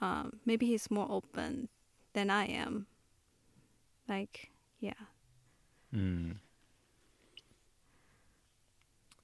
[0.00, 1.68] Um, maybe he's more open
[2.12, 2.86] than I am.
[4.08, 5.10] Like, yeah.
[5.92, 6.36] Mm.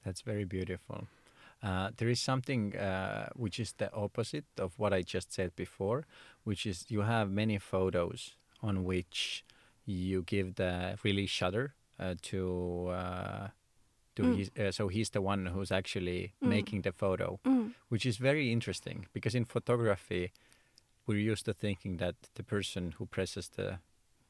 [0.04, 1.06] That's very beautiful.
[1.64, 6.04] Uh, there is something uh, which is the opposite of what I just said before,
[6.44, 9.44] which is you have many photos on which
[9.86, 13.48] you give the release shutter uh, to uh,
[14.16, 14.36] to Mm.
[14.36, 16.48] his, uh, so he's the one who's actually Mm.
[16.48, 17.72] making the photo, Mm.
[17.88, 20.30] which is very interesting because in photography
[21.06, 23.78] we're used to thinking that the person who presses the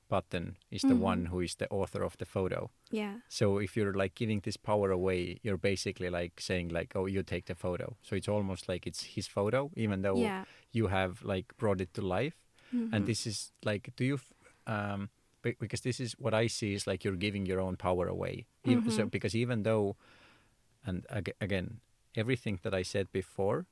[0.09, 0.99] button is the Mhm.
[1.11, 2.71] one who is the author of the photo.
[2.91, 3.21] Yeah.
[3.29, 7.23] So if you're like giving this power away, you're basically like saying like, "Oh, you
[7.23, 10.45] take the photo." So it's almost like it's his photo, even though Yeah.
[10.73, 12.37] you have like brought it to life.
[12.73, 12.93] Mhm.
[12.93, 14.15] And this is like, do you?
[14.15, 14.33] f-
[14.67, 15.11] Um,
[15.43, 18.47] be- because this is what I see is like you're giving your own power away.
[18.65, 19.11] Even, So Mhm.
[19.11, 19.97] because even though,
[20.87, 21.81] and ag- again,
[22.17, 23.67] everything that I said before,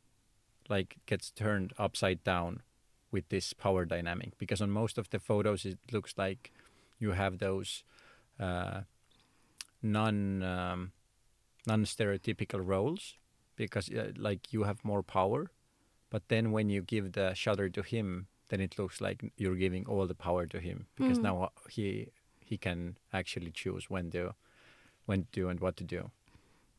[0.68, 2.62] like gets turned upside down
[3.12, 4.38] with this power dynamic.
[4.38, 6.52] Because on most of the photos, it looks like
[6.98, 7.84] you have those
[8.40, 8.82] uh,
[9.82, 10.92] non um,
[11.66, 13.16] non stereotypical roles
[13.56, 15.50] because uh, like you have more power
[16.10, 19.86] but then when you give the shutter to him then it looks like you're giving
[19.86, 21.22] all the power to him because Mm.
[21.22, 22.08] now uh, he
[22.40, 24.34] he can actually choose when to
[25.06, 26.10] when to do and what to do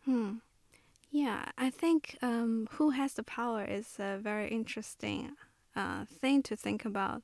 [0.05, 0.33] Hmm.
[1.11, 5.31] Yeah, I think um, who has the power is a very interesting
[5.75, 7.23] uh, thing to think about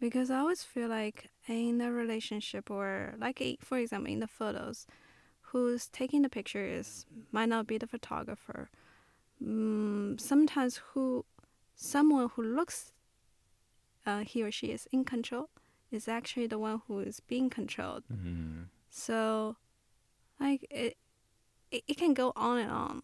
[0.00, 4.26] because I always feel like in a relationship or like a, for example in the
[4.26, 4.86] photos,
[5.40, 8.70] who's taking the pictures might not be the photographer.
[9.42, 11.24] Mm, sometimes who
[11.74, 12.92] someone who looks
[14.06, 15.48] uh, he or she is in control
[15.90, 18.04] is actually the one who is being controlled.
[18.12, 18.64] mm.
[18.90, 19.56] So,
[20.40, 20.96] like it,
[21.70, 23.02] it, it can go on and on.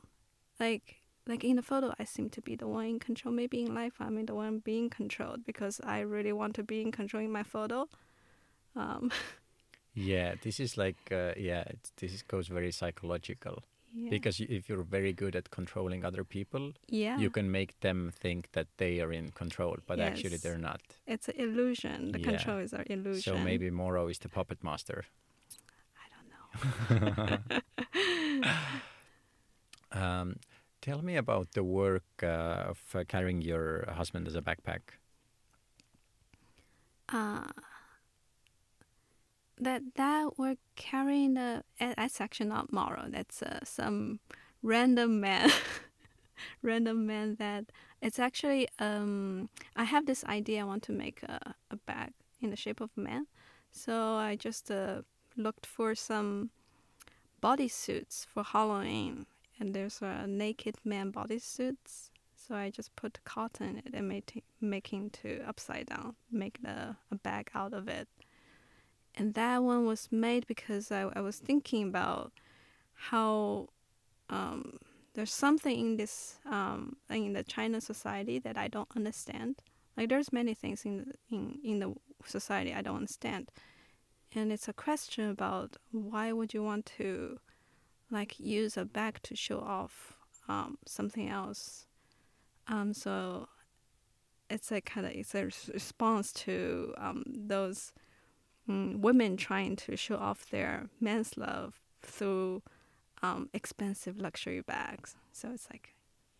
[0.58, 0.97] Like
[1.28, 3.34] like in the photo, I seem to be the one in control.
[3.34, 6.90] Maybe in life, I'm the one being controlled because I really want to be in
[6.90, 7.88] control in my photo.
[8.74, 9.12] Um,
[9.94, 14.10] yeah this is like uh, yeah it's, this goes very psychological yeah.
[14.10, 18.52] because if you're very good at controlling other people yeah, you can make them think
[18.52, 22.12] that they are in control but actually they're not it's an illusion.
[22.12, 22.28] The Yeah.
[22.28, 23.22] control is an illusion.
[23.22, 25.04] so maybe moro is the puppet master
[25.96, 27.38] I don't know.
[29.90, 30.36] Um,
[30.80, 34.80] tell me about the work uh, of carrying your husband as a backpack.
[37.08, 37.46] Uh,
[39.60, 43.06] that that we're carrying the that's actually not Moro.
[43.08, 44.20] That's uh, some
[44.62, 45.50] random man
[46.62, 47.66] random man that
[48.00, 52.50] it's actually um I have this idea I want to make a, a bag in
[52.50, 53.26] the shape of a man.
[53.72, 55.02] So I just uh,
[55.36, 56.50] looked for some
[57.42, 59.26] bodysuits for Halloween
[59.58, 62.10] and there's a naked man bodysuits.
[62.36, 66.96] So I just put cotton in it and made making to upside down, make the,
[67.10, 68.08] a bag out of it.
[69.14, 72.32] And that one was made because I, I was thinking about
[72.94, 73.68] how
[74.30, 74.78] um,
[75.14, 79.56] there's something in this um, in the China society that I don't understand.
[79.96, 81.94] Like there's many things in the, in in the
[82.24, 83.50] society I don't understand,
[84.34, 87.40] and it's a question about why would you want to
[88.10, 90.14] like use a bag to show off
[90.48, 91.86] um, something else.
[92.66, 93.48] Um, so
[94.50, 97.92] it's a kind of it's a response to um, those
[98.68, 102.62] mm, women trying to show off their man's love through
[103.22, 105.16] um, expensive luxury bags.
[105.32, 105.94] So it's like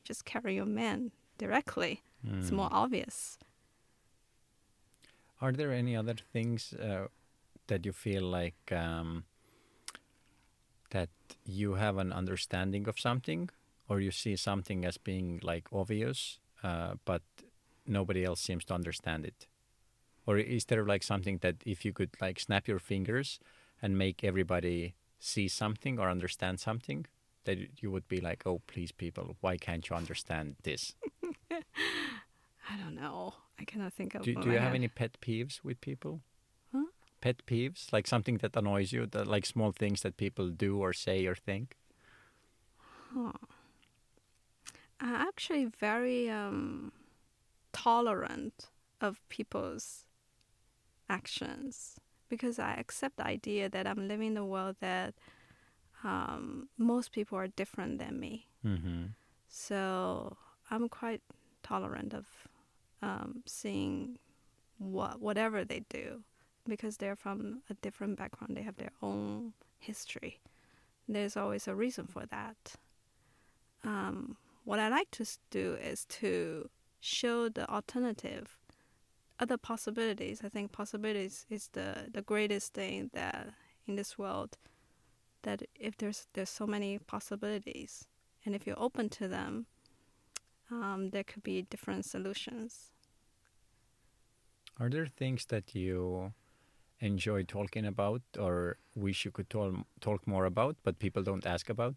[0.05, 2.03] just carry your man directly.
[2.27, 2.41] Mm.
[2.41, 3.39] It's more obvious.
[5.41, 7.07] Are there any other things uh,
[7.69, 9.25] that you feel like um,
[11.45, 13.51] you have an understanding of something,
[13.89, 17.23] or you see something as being like obvious, uh, but
[17.87, 19.47] nobody else seems to understand it?
[20.27, 23.41] Or is there like something that if you could like snap your fingers
[23.81, 27.07] and make everybody see something or understand something
[27.45, 30.95] that you would be like, oh, please, people, why can't you understand this?
[31.51, 33.35] I don't know.
[33.59, 34.23] I cannot think of.
[34.23, 36.21] Do, do you have any pet peeves with people?
[37.21, 40.93] Pet peeves, like something that annoys you, that like small things that people do or
[40.93, 41.77] say or think.
[43.15, 43.33] Huh.
[45.01, 46.93] I'm actually very um,
[47.73, 48.69] tolerant
[49.01, 50.07] of people's
[51.09, 51.97] actions
[52.29, 55.15] because I accept the idea that I'm living in a world that
[56.05, 58.49] um, most people are different than me.
[58.65, 59.07] Mm-hmm.
[59.49, 60.37] So
[60.71, 61.23] I'm quite
[61.63, 62.27] tolerant of
[63.03, 64.19] um, seeing
[64.79, 66.23] what whatever they do
[66.69, 68.57] because they're from a different background.
[68.57, 70.41] They have their own history.
[71.09, 72.75] There's always a reason for that.
[73.85, 76.69] Um, what I like to do is to
[77.01, 78.59] show the alternative
[79.41, 80.43] other possibilities.
[80.45, 83.55] I think possibilities is the the greatest thing that
[83.87, 84.59] in this world.
[85.43, 88.07] That if there's there's so many possibilities,
[88.45, 89.67] and if you're open to them,
[90.71, 92.91] um, there could be different solutions.
[94.81, 96.33] Are there things that you
[97.01, 101.69] enjoy talking about, or wish you could talk talk more about, but people don't ask
[101.71, 101.95] about?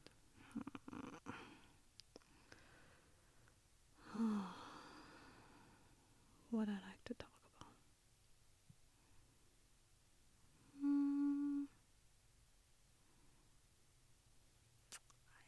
[6.52, 7.30] what I like to talk
[7.60, 7.70] about.
[10.84, 11.66] Mm,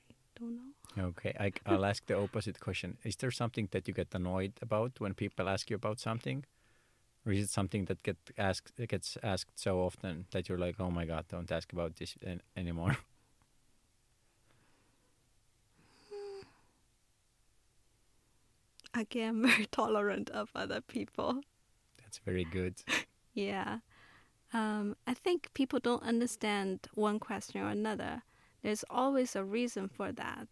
[0.09, 1.03] I don't know.
[1.09, 2.97] Okay, I, I'll ask the opposite question.
[3.03, 6.45] Is there something that you get annoyed about when people ask you about something?
[7.25, 10.91] Or is it something that get asked gets asked so often that you're like, oh
[10.91, 12.15] my god, don't ask about this
[12.57, 12.97] anymore?
[18.93, 21.41] Again, very tolerant of other people.
[22.01, 22.75] That's very good.
[23.33, 23.79] yeah.
[24.53, 28.21] Um, I think people don't understand one question or another.
[28.61, 30.47] There's always a reason for that.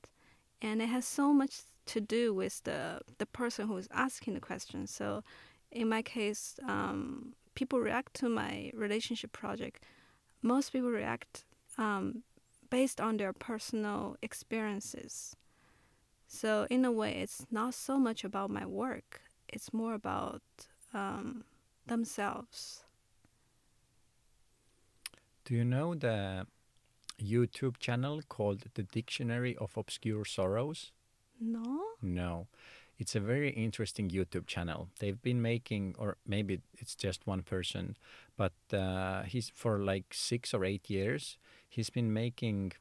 [0.61, 4.39] And it has so much to do with the, the person who is asking the
[4.39, 4.88] question.
[4.88, 5.24] So,
[5.72, 9.86] in my case, um, people react to my relationship project.
[10.41, 11.45] Most people react
[11.78, 12.24] um,
[12.69, 15.36] based on their personal experiences.
[16.28, 20.41] So, in a way, it's not so much about my work, it's more about
[20.93, 21.43] um,
[21.88, 22.84] themselves.
[25.43, 26.47] Do you know the
[27.22, 30.91] YouTube channel called The Dictionary of Obscure Sorrows?
[31.39, 31.82] No.
[32.01, 32.47] No.
[33.00, 34.89] It's a very interesting YouTube channel.
[35.00, 37.98] They've been making, or maybe it's just one person,
[38.38, 41.38] but uh, he's for like six or eight years.
[41.68, 42.74] He's been making,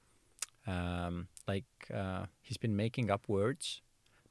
[0.66, 3.80] um, like, uh, he's been making up words,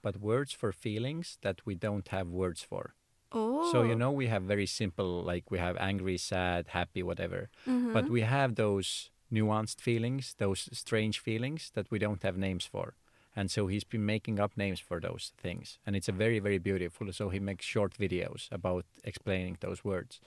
[0.01, 2.93] but words for feelings that we don't have words for.
[3.31, 3.71] Oh.
[3.71, 7.93] So you know we have very simple, like we have angry, sad, happy, whatever, mm-hmm.
[7.93, 12.95] but we have those nuanced feelings, those strange feelings that we don't have names for.
[13.39, 15.79] And so he's been making up names for those things.
[15.85, 17.09] And it's a very, very beautiful.
[17.13, 20.19] So he makes short videos about explaining those words.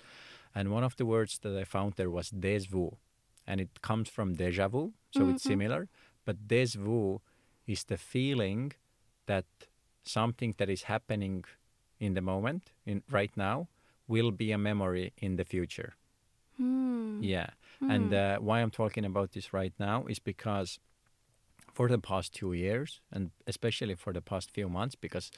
[0.55, 2.97] And one of the words that I found there was déjà vu.
[3.47, 5.31] And it comes from deja vu, so mm-hmm.
[5.33, 5.89] it's similar.
[6.25, 7.21] But déjà vu
[7.67, 8.73] is the feeling
[9.27, 9.45] that
[10.05, 11.45] something that is happening
[12.01, 13.69] in the moment, in right now,
[14.09, 15.97] will be a memory in the future.
[16.59, 17.19] Mm.
[17.21, 17.51] Yeah.
[17.83, 17.95] Mm.
[17.95, 20.79] And uh, why I'm talking about this right now is because
[21.73, 25.31] for the past two years, and especially for the past few months, because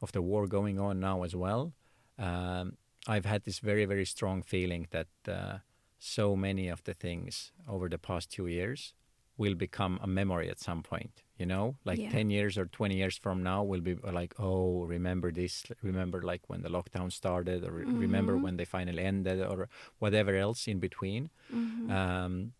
[0.00, 1.72] of the war going on now as well,
[2.18, 2.76] um,
[3.08, 5.58] I've had this very, very strong feeling that uh,
[5.98, 8.94] so many of the things over the past two years
[9.38, 11.22] will become a memory at some point.
[11.38, 12.10] You know, like Yeah.
[12.10, 16.48] 10 years or 20 years from now, we'll be like, oh, remember this, remember like
[16.48, 20.78] when the lockdown started, or re- remember when they finally ended, or whatever else in
[20.80, 21.28] between.
[21.52, 21.90] Mhm.
[21.90, 22.52] Um,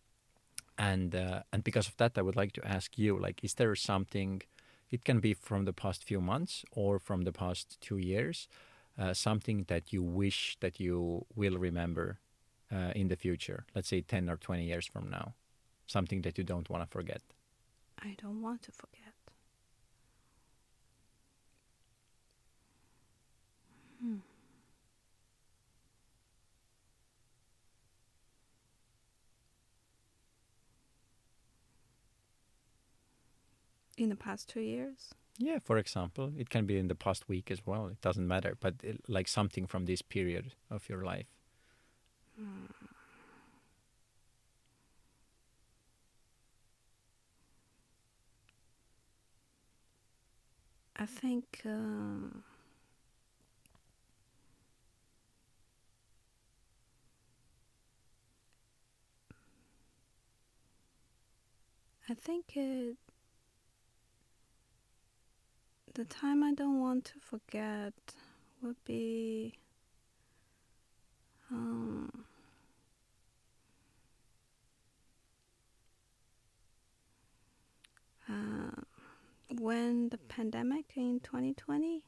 [0.77, 3.75] and uh, and because of that, I would like to ask you, like, is there
[3.75, 4.41] something?
[4.89, 8.47] It can be from the past few months or from the past two years,
[8.97, 12.19] uh, something that you wish that you will remember
[12.71, 13.65] uh, in the future.
[13.75, 15.33] Let's say ten or twenty years from now,
[15.87, 17.21] something that you don't want to forget.
[18.01, 19.13] I don't want to forget.
[24.01, 24.17] Hmm.
[33.97, 35.13] In the past two years?
[35.39, 37.87] Yeah, for example, it can be in the past week as well.
[37.87, 41.27] It doesn't matter, but it, like something from this period of your life.
[50.95, 52.43] I think um,
[62.09, 62.97] I think it
[65.97, 67.93] the time I don't want to forget
[68.61, 69.55] would be
[71.49, 72.23] um,
[78.29, 78.81] uh,
[79.59, 82.03] when the pandemic in 2020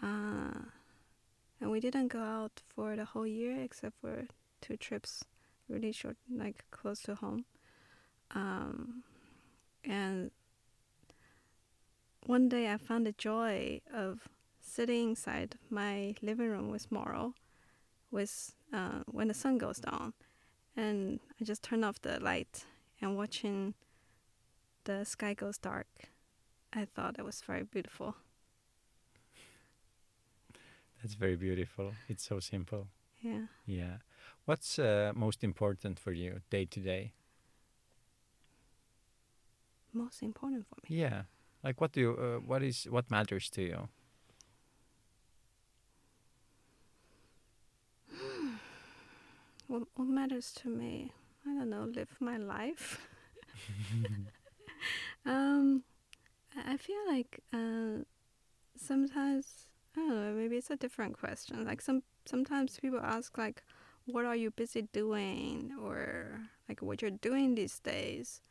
[0.00, 0.06] uh,
[1.60, 4.28] and we didn't go out for the whole year except for
[4.60, 5.24] two trips
[5.68, 7.46] really short like close to home
[8.30, 9.02] um,
[9.82, 10.30] and
[12.26, 14.28] one day i found the joy of
[14.60, 17.34] sitting inside my living room with Moro
[18.10, 20.12] with uh, when the sun goes down
[20.76, 22.64] and i just turn off the light
[23.00, 23.74] and watching
[24.84, 25.86] the sky goes dark
[26.74, 28.16] I thought that was very beautiful.
[31.02, 31.92] That's very beautiful.
[32.08, 32.88] It's so simple.
[33.20, 33.46] Yeah.
[33.66, 33.96] Yeah.
[34.46, 37.12] What's uh, most important for you day to day?
[39.92, 40.96] Most important for me.
[40.96, 41.22] Yeah.
[41.64, 43.88] Like what do you, uh, what is what matters to you?
[49.68, 51.12] What, what matters to me?
[51.46, 53.00] I don't know, live my life.
[55.26, 55.82] um,
[56.66, 58.04] I feel like uh,
[58.76, 60.32] sometimes I don't know.
[60.32, 61.64] Maybe it's a different question.
[61.64, 63.62] Like some sometimes people ask like,
[64.06, 68.42] "What are you busy doing?" or like, "What you're doing these days?"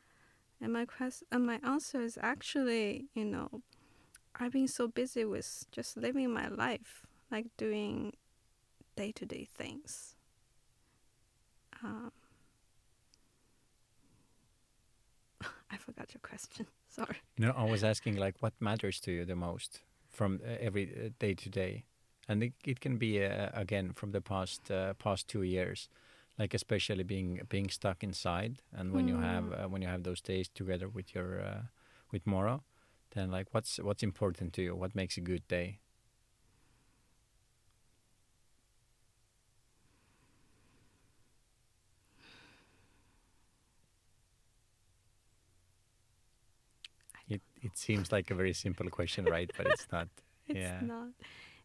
[0.62, 3.62] And my quest and my answer is actually, you know,
[4.40, 8.14] I've been so busy with just living my life, like doing
[8.96, 10.16] day to day things.
[11.84, 12.12] Um,
[15.72, 16.68] I forgot your question.
[16.88, 17.18] Sorry.
[17.38, 19.82] No, I was asking like what matters to you the most
[20.12, 21.86] from uh, every uh, day to day,
[22.28, 25.90] and it, it can be uh, again from the past uh, past two years,
[26.40, 29.54] like especially being being stuck inside, and when you have Mm.
[29.54, 31.62] uh, when you have those days together with your uh,
[32.12, 32.64] with Moro,
[33.12, 34.76] then like what's what's important to you?
[34.76, 35.80] What makes a good day?
[47.28, 49.52] It it seems like a very simple question, right?
[49.56, 50.10] But it's not.
[50.48, 50.82] It's Yeah.
[50.82, 51.10] not.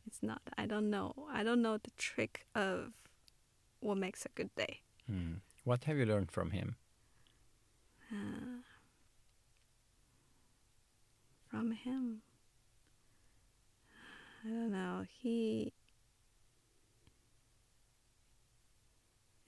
[0.06, 0.40] It's not.
[0.58, 1.14] I don't know.
[1.32, 2.92] I don't know the trick of
[3.80, 4.80] what makes a good day.
[5.06, 5.34] Hmm.
[5.64, 6.76] What have you learned from him?
[8.10, 8.62] Uh,
[11.50, 12.22] from him.
[14.44, 15.04] I don't know.
[15.20, 15.72] He.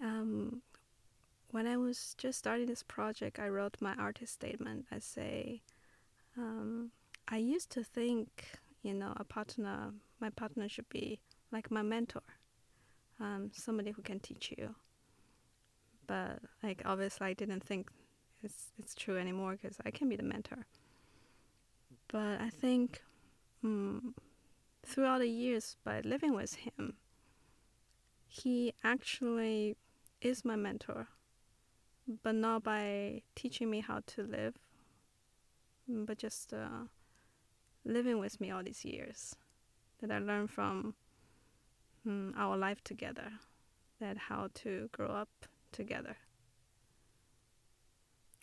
[0.00, 0.62] Um,
[1.50, 4.86] when I was just starting this project, I wrote my artist statement.
[4.90, 5.62] I say,
[6.36, 6.90] um,
[7.26, 11.20] I used to think, you know, a partner, my partner should be
[11.50, 12.22] like my mentor,
[13.20, 14.74] um, somebody who can teach you.
[16.06, 17.90] But like, obviously, I didn't think
[18.42, 20.66] it's it's true anymore because I can be the mentor.
[22.08, 23.02] But I think
[23.64, 24.14] mm,
[24.84, 26.94] throughout the years by living with him,
[28.26, 29.76] he actually
[30.20, 31.08] is my mentor,
[32.22, 34.54] but not by teaching me how to live,
[35.86, 36.86] but just uh,
[37.84, 39.36] living with me all these years
[40.00, 40.94] that I learned from
[42.08, 43.32] mm, our life together,
[44.00, 45.28] that how to grow up
[45.72, 46.16] together.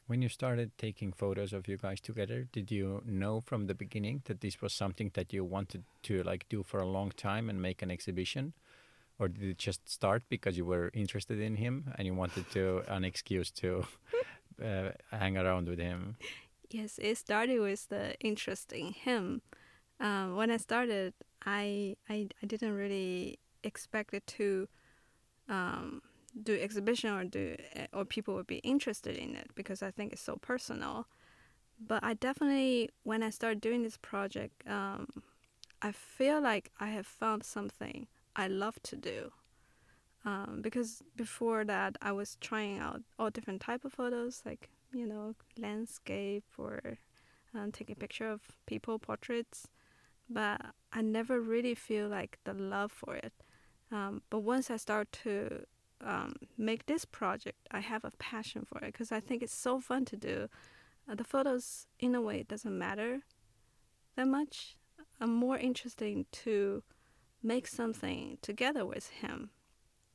[0.08, 4.22] When you started taking photos of you guys together, did you know from the beginning
[4.26, 7.60] that this was something that you wanted to like do for a long time and
[7.60, 8.54] make an exhibition?
[9.18, 12.84] Or did it just start because you were interested in him and you wanted to
[12.88, 13.86] an excuse to
[14.64, 16.18] uh, hang around with him?
[16.70, 19.42] Yes, it started with the interest in him.
[20.00, 21.14] Um, when I started,
[21.46, 24.68] I, I I didn't really expect it to
[25.50, 26.02] um,
[26.44, 27.56] do exhibition or do
[27.94, 31.08] or people would be interested in it because I think it's so personal.
[31.80, 35.08] But I definitely, when I started doing this project, um,
[35.82, 39.32] I feel like I have found something I love to do.
[40.24, 45.06] Um, because before that, I was trying out all different type of photos, like you
[45.06, 46.98] know, landscape or
[47.54, 49.68] um, taking picture of people, portraits.
[50.30, 50.62] But
[50.92, 53.34] I never really feel like the love for it.
[53.92, 55.66] Um, but once I start to
[56.02, 59.80] um, make this project, I have a passion for it because I think it's so
[59.80, 60.50] fun to do.
[61.10, 63.22] Uh, the photos, in a way, doesn't matter
[64.16, 64.76] that much.
[65.20, 66.84] I'm more interested to
[67.44, 69.52] make something together with him.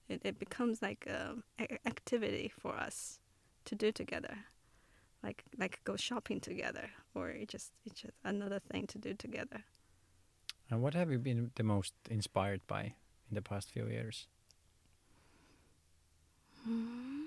[0.08, 1.42] It, it becomes like an
[1.86, 3.20] activity for us
[3.66, 4.36] to do together,
[5.22, 9.64] like like go shopping together, or it just it's just another thing to do together.
[10.68, 12.94] And what have you been the most inspired by
[13.30, 14.26] in the past few years?
[16.64, 17.22] Hmm.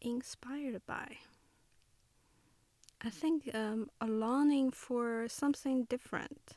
[0.00, 1.16] Inspired by.
[3.02, 6.56] I think um, a longing for something different.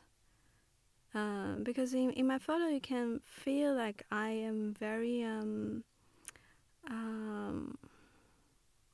[1.14, 5.82] Uh, because in, in my photo, you can feel like I am very um,
[6.88, 7.76] um,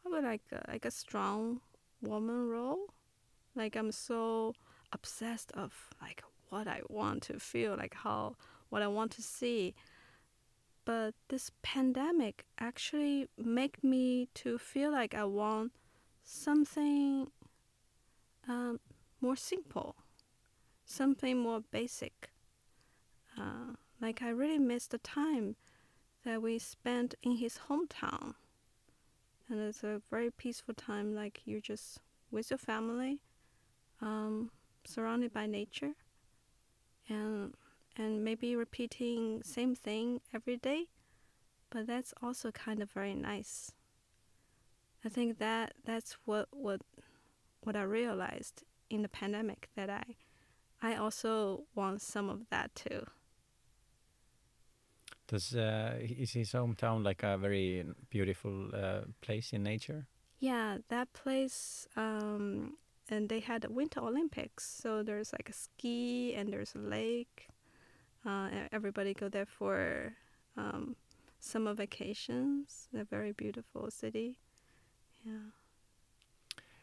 [0.03, 1.61] what like a, like a strong
[2.01, 2.87] woman role.
[3.55, 4.55] Like I'm so
[4.93, 8.37] obsessed of like what I want to feel, like how
[8.69, 9.75] what I want to see.
[10.85, 15.73] But this pandemic actually made me to feel like I want
[16.23, 17.29] something
[18.49, 18.79] um,
[19.21, 19.97] more simple,
[20.85, 22.31] something more basic.
[23.39, 25.57] Uh, like I really miss the time
[26.25, 28.35] that we spent in his hometown,
[29.49, 31.15] and it's a very peaceful time.
[31.15, 31.99] Like you're just
[32.31, 33.21] with your family,
[34.01, 34.51] um,
[34.85, 35.93] surrounded by nature,
[37.09, 37.55] and
[37.97, 40.89] and maybe repeating same thing every day
[41.71, 43.73] but that's also kind of very nice.
[45.05, 46.81] I think that that's what what
[47.61, 50.05] what i realized in the pandemic that i
[50.83, 53.05] i also want some of that too.
[55.29, 60.07] Does uh, is his hometown like a very beautiful uh, place in nature?
[60.39, 62.77] Yeah that place um,
[63.09, 67.49] and they had the winter olympics so there's like a ski and there's a lake
[68.27, 70.13] uh, everybody go there for
[70.57, 70.97] um,
[71.39, 72.89] summer vacations.
[72.99, 74.39] A very beautiful city.
[75.25, 75.51] Yeah.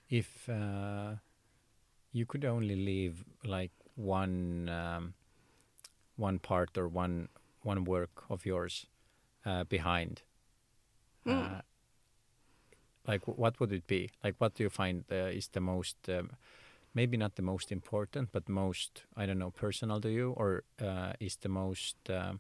[0.10, 1.16] If uh,
[2.12, 5.14] you could only leave like one um,
[6.16, 7.30] one part or one
[7.62, 8.86] one work of yours
[9.46, 10.22] uh, behind,
[11.26, 11.62] mm.
[13.08, 14.10] Like what would it be?
[14.24, 16.32] Like what do you find uh, is the most um,
[16.94, 21.14] maybe not the most important, but most I don't know personal to you, or uh,
[21.20, 22.34] is the most uh,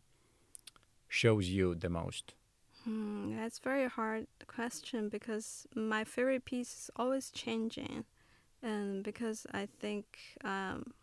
[1.08, 2.34] shows you the most?
[2.84, 8.06] Hmm, that's very hard question because my favorite piece is always changing,
[8.62, 10.06] and because I think
[10.44, 10.94] um,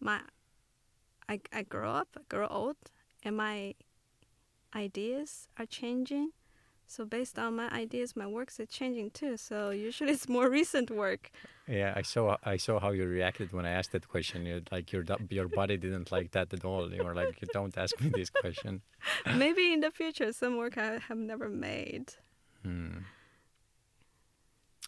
[0.00, 0.20] my
[1.28, 2.76] I I grow up, I grow old,
[3.22, 3.74] and my
[4.74, 6.30] ideas are changing
[6.86, 9.36] so based on my ideas, my works are changing too.
[9.36, 11.30] So usually it's more recent work.
[11.66, 14.44] Yeah, I saw I saw how you reacted when I asked that question.
[14.46, 16.92] You're like your your body didn't like that at all.
[16.92, 18.82] You were like, you "Don't ask me this question."
[19.44, 22.12] Maybe in the future, some work I have never made.
[22.62, 22.98] Hmm.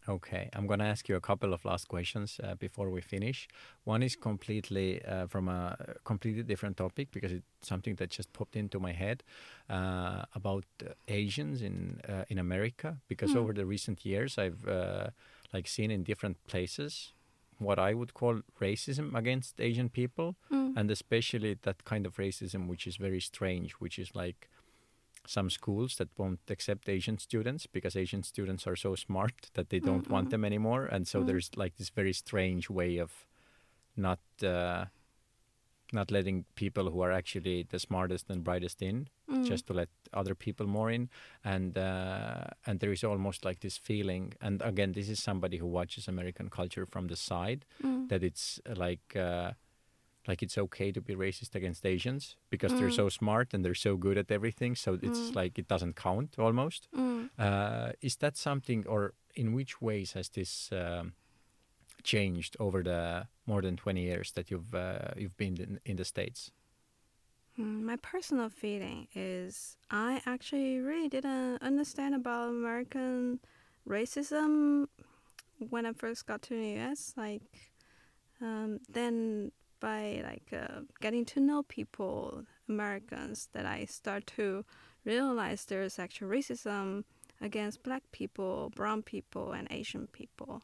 [0.08, 3.48] Okay, I'm going to ask you a couple of last questions uh, before we finish.
[3.82, 8.54] One is completely uh, from a completely different topic because it's something that just popped
[8.54, 9.24] into my head
[9.68, 10.64] uh, about
[11.08, 12.98] Asians in uh, in America.
[13.08, 13.36] Because mm.
[13.36, 15.08] over the recent years, I've uh,
[15.52, 17.12] like seen in different places
[17.58, 20.76] what I would call racism against Asian people, mm.
[20.76, 24.48] and especially that kind of racism which is very strange, which is like
[25.28, 29.78] some schools that won't accept Asian students because Asian students are so smart that they
[29.78, 30.12] don't mm-hmm.
[30.12, 31.26] want them anymore, and so mm.
[31.26, 33.26] there's like this very strange way of
[33.96, 34.86] not uh,
[35.92, 39.46] not letting people who are actually the smartest and brightest in, mm.
[39.46, 41.08] just to let other people more in,
[41.44, 45.66] and uh, and there is almost like this feeling, and again, this is somebody who
[45.66, 48.08] watches American culture from the side, mm.
[48.08, 49.16] that it's like.
[49.16, 49.52] Uh,
[50.28, 52.96] like it's okay to be racist against Asians because they're Mm.
[53.02, 54.76] so smart and they're so good at everything.
[54.76, 55.36] So it's Mm.
[55.36, 56.88] like it doesn't count almost.
[56.94, 57.30] Mm.
[57.38, 61.12] Uh, is that something, or in which ways has this um,
[62.02, 66.04] changed over the more than twenty years that you've uh, you've been in, in the
[66.04, 66.50] states?
[67.58, 73.40] Mm, My personal feeling is I actually really didn't understand about American
[73.88, 74.86] racism
[75.70, 77.14] when I first got to the US.
[77.16, 77.42] Like,
[78.40, 84.64] um, then by like uh, getting to know people, Americans, that I start to
[85.04, 87.04] realize there's actual racism
[87.40, 90.62] against Black people, Brown people, and Asian people.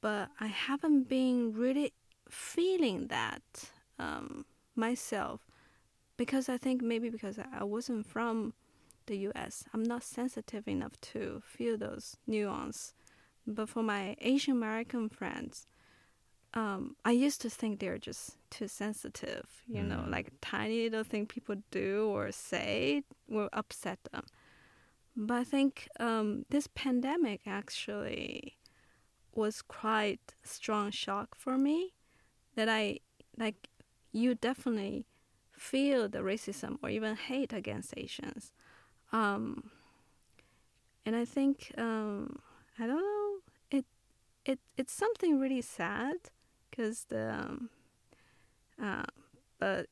[0.00, 1.92] But I haven't been really
[2.28, 5.46] feeling that um, myself
[6.16, 8.54] because I think maybe because I wasn't from
[9.06, 12.92] the U.S., I'm not sensitive enough to feel those nuance.
[13.46, 15.66] But for my Asian American friends,
[16.56, 19.46] um, I used to think they're just too sensitive.
[19.68, 20.10] You know, Mm.
[20.10, 24.24] like tiny little thing people do or say will upset them.
[25.14, 28.56] But I think um, this pandemic actually
[29.34, 31.92] was quite strong shock for me.
[32.54, 33.00] That I
[33.36, 33.68] like,
[34.12, 35.04] you definitely
[35.52, 38.52] feel the racism or even hate against Asians.
[39.12, 39.70] Um,
[41.04, 42.38] and I think um,
[42.78, 43.28] I don't know
[43.70, 43.84] it
[44.44, 46.16] it it's something really sad
[46.76, 47.70] because the um,
[48.82, 49.04] uh,
[49.58, 49.86] but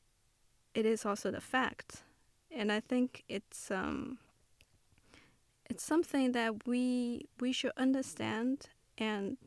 [0.73, 2.03] it is also the fact,
[2.51, 4.19] and I think it's um,
[5.69, 8.67] it's something that we we should understand
[8.97, 9.37] and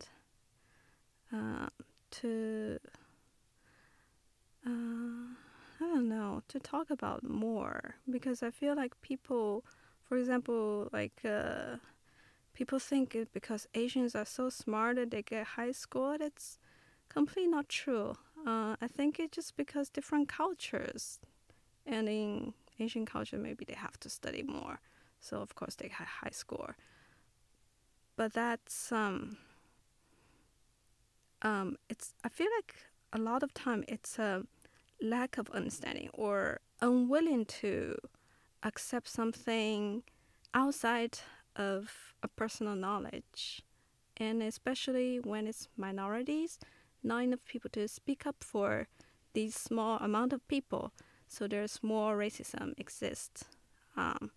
[1.33, 1.69] uh,
[2.11, 2.79] to
[4.67, 4.71] uh,
[5.81, 9.65] I don't know to talk about more because I feel like people,
[10.09, 11.77] for example, like uh,
[12.55, 16.19] people think because Asians are so smart that they get high score.
[16.19, 16.59] That's
[17.19, 18.15] completely not true.
[18.47, 21.19] Uh, I think it's just because different cultures,
[21.85, 24.77] and in Asian culture maybe they have to study more,
[25.21, 26.77] so of course they have high score.
[28.17, 29.37] But that's um.
[31.43, 32.73] Um, it's I feel like
[33.13, 34.45] a lot of time it's a
[35.01, 37.97] lack of understanding or unwilling to
[38.63, 40.03] accept something
[40.55, 41.15] outside
[41.57, 41.81] of
[42.23, 43.63] a personal knowledge
[44.17, 46.59] and especially when it's minorities
[47.03, 48.89] not enough people to speak up for
[49.35, 50.93] these small amount of people.
[51.29, 53.45] So there's more racism exists.
[53.97, 54.31] Um,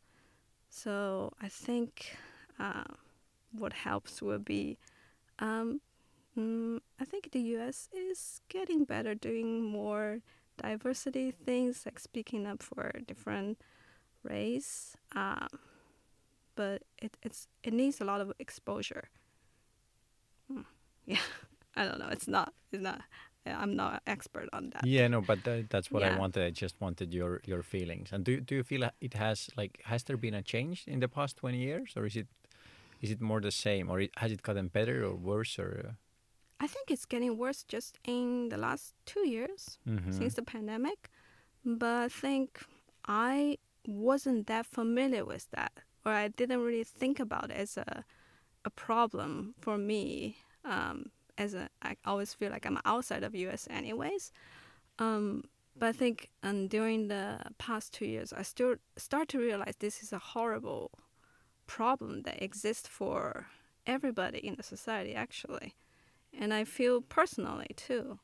[0.69, 2.15] so i think
[2.59, 2.85] uh,
[3.51, 4.77] what helps will be
[5.39, 5.81] um,
[6.37, 10.21] mm, i think the us is getting better doing more
[10.57, 13.57] diversity things like speaking up for different
[14.23, 15.47] race um,
[16.55, 19.09] but it, it's it needs a lot of exposure.
[20.47, 20.61] Hmm.
[21.05, 21.17] yeah
[21.75, 23.01] i don't know it's not it's not
[23.45, 26.43] i'm not an expert on that Yeah, no, but tha- that's what I wanted.
[26.45, 28.11] I just wanted your your feelings.
[28.13, 31.07] And do do you feel it has like has there been a change in the
[31.07, 32.27] past twenty years, or is it
[33.01, 35.85] is it more the same, or it, has it gotten better or worse, or?
[35.87, 35.91] Uh,
[36.63, 40.13] i think it's getting worse just in the last two years mhm.
[40.13, 41.09] since the pandemic
[41.65, 42.59] but i think
[43.07, 43.57] i
[43.87, 45.71] wasn't that familiar with that
[46.05, 48.05] or i didn't really think about it as a,
[48.63, 51.09] a problem for me um,
[51.41, 54.31] as a i always feel like i'm outside of us anyways.
[54.99, 55.43] Um,
[55.77, 60.03] but i think um, during the past two years i still start to realize this
[60.03, 60.91] is a horrible
[61.65, 63.47] problem that exists for
[63.87, 65.75] everybody in the society actually.
[66.39, 68.19] And i feel personally too.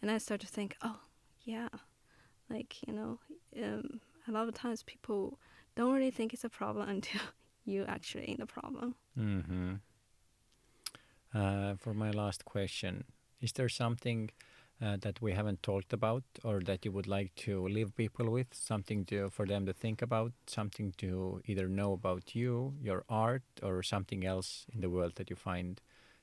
[0.00, 1.00] And i start to think oh
[1.44, 1.68] yeah
[2.48, 3.18] like you know
[3.62, 5.38] um, a lot of times people
[5.76, 7.22] don't really think it's a problem until
[7.64, 8.94] you actually in the problem.
[9.18, 9.74] Mm-hmm.
[11.34, 13.04] Uh, for my last question,
[13.40, 14.30] is there something
[14.82, 18.48] uh, that we haven't talked about, or that you would like to leave people with?
[18.52, 23.42] Something to for them to think about, something to either know about you, your art,
[23.62, 25.80] or something else in the world that you find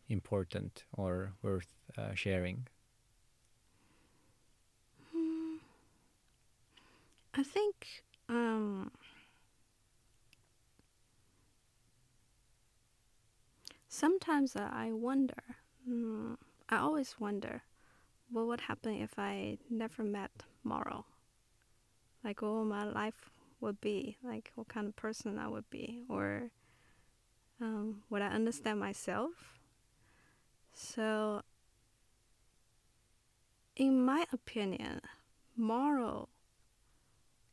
[0.09, 2.67] important or worth uh, sharing?
[7.33, 8.91] i think um,
[13.87, 15.43] sometimes i wonder
[15.89, 16.35] mm,
[16.69, 17.61] i always wonder
[18.31, 20.31] what would happen if i never met
[20.63, 21.05] Moro?
[22.23, 23.29] like what my life
[23.61, 24.17] would be?
[24.23, 26.03] Like what kind of person i would be?
[26.09, 26.51] Or
[27.61, 29.59] um, would i understand myself?
[30.73, 31.41] So
[33.75, 35.01] in my opinion
[35.55, 36.29] Moro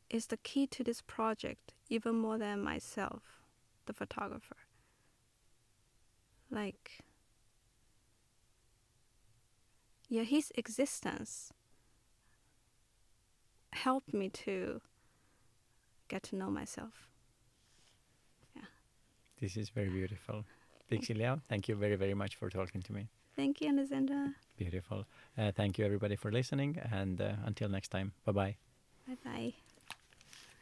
[0.09, 3.41] is the key to this project even more than myself
[3.85, 4.57] the photographer
[6.55, 7.03] like
[10.09, 11.51] yeah his existence
[13.73, 14.81] helped me to
[16.07, 17.09] get to know myself.
[18.55, 18.69] Yeah
[19.41, 20.45] this is very beautiful.
[20.91, 23.09] Pixy Liao, thank you very, very much for talking to me.
[23.35, 24.35] Thank you, Alexander.
[24.57, 25.05] Beautiful.
[25.37, 26.79] Uh, thank you, everybody, for listening.
[26.91, 28.55] And uh, until next time, bye bye.
[29.07, 29.53] Bye bye.